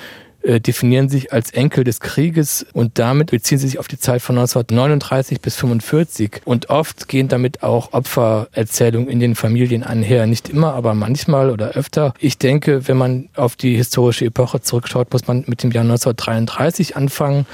äh, 0.46 0.60
definieren 0.60 1.08
sich 1.08 1.32
als 1.32 1.50
Enkel 1.50 1.82
des 1.82 2.00
Krieges 2.00 2.64
und 2.72 2.98
damit 2.98 3.32
beziehen 3.32 3.58
sie 3.58 3.66
sich 3.66 3.78
auf 3.78 3.88
die 3.88 3.98
Zeit 3.98 4.22
von 4.22 4.38
1939 4.38 5.40
bis 5.40 5.56
1945. 5.56 6.42
Und 6.44 6.70
oft 6.70 7.08
gehen 7.08 7.28
damit 7.28 7.62
auch 7.62 7.92
Opfererzählungen 7.92 9.08
in 9.08 9.18
den 9.18 9.34
Familien 9.34 9.82
einher. 9.82 10.26
Nicht 10.26 10.48
immer, 10.48 10.74
aber 10.74 10.94
manchmal 10.94 11.50
oder 11.50 11.70
öfter. 11.70 12.14
Ich 12.20 12.38
denke, 12.38 12.86
wenn 12.86 12.96
man 12.96 13.28
auf 13.34 13.56
die 13.56 13.76
historische 13.76 14.24
Epoche 14.24 14.60
zurückschaut, 14.60 15.12
muss 15.12 15.26
man 15.26 15.44
mit 15.46 15.62
dem 15.62 15.72
Jahr 15.72 15.84
1933 15.84 16.96
anfangen 16.96 17.46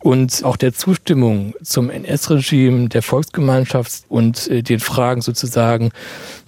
und 0.00 0.44
auch 0.44 0.56
der 0.56 0.72
Zustimmung 0.72 1.54
zum 1.62 1.90
NS-Regime, 1.90 2.88
der 2.88 3.02
Volksgemeinschaft 3.02 4.04
und 4.08 4.48
äh, 4.48 4.62
den 4.62 4.80
Fragen 4.80 5.22
sozusagen 5.22 5.90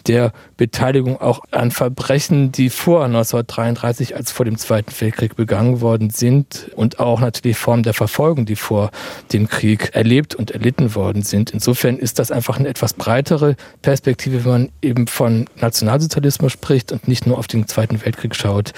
der 0.06 0.32
Beteiligung 0.56 1.20
auch 1.20 1.40
an 1.50 1.70
Verbrechen, 1.70 2.52
die 2.52 2.70
vor 2.70 3.04
1933 3.04 4.16
als 4.16 4.30
vor 4.30 4.44
dem 4.44 4.56
Zweiten 4.56 4.92
Weltkrieg 4.98 5.36
begangen 5.36 5.80
worden 5.80 6.10
sind 6.10 6.70
und 6.74 7.00
auch 7.00 7.20
natürlich 7.20 7.58
Formen 7.58 7.82
der 7.82 7.94
Verfolgung, 7.94 8.46
die 8.46 8.56
vor 8.56 8.90
dem 9.32 9.48
Krieg 9.48 9.90
erlebt 9.94 10.34
und 10.34 10.52
erlitten 10.52 10.94
worden 10.94 11.22
sind. 11.22 11.50
Insofern 11.50 11.98
ist 11.98 12.18
das 12.18 12.30
einfach 12.30 12.58
eine 12.58 12.68
etwas 12.68 12.94
breitere 12.94 13.56
Perspektive, 13.82 14.44
wenn 14.44 14.52
man 14.52 14.68
eben 14.80 15.06
von 15.06 15.46
Nationalsozialismus 15.56 16.52
spricht 16.52 16.92
und 16.92 17.08
nicht 17.08 17.26
nur 17.26 17.38
auf 17.38 17.46
den 17.46 17.66
Zweiten 17.66 18.02
Weltkrieg 18.04 18.34
schaut. 18.34 18.72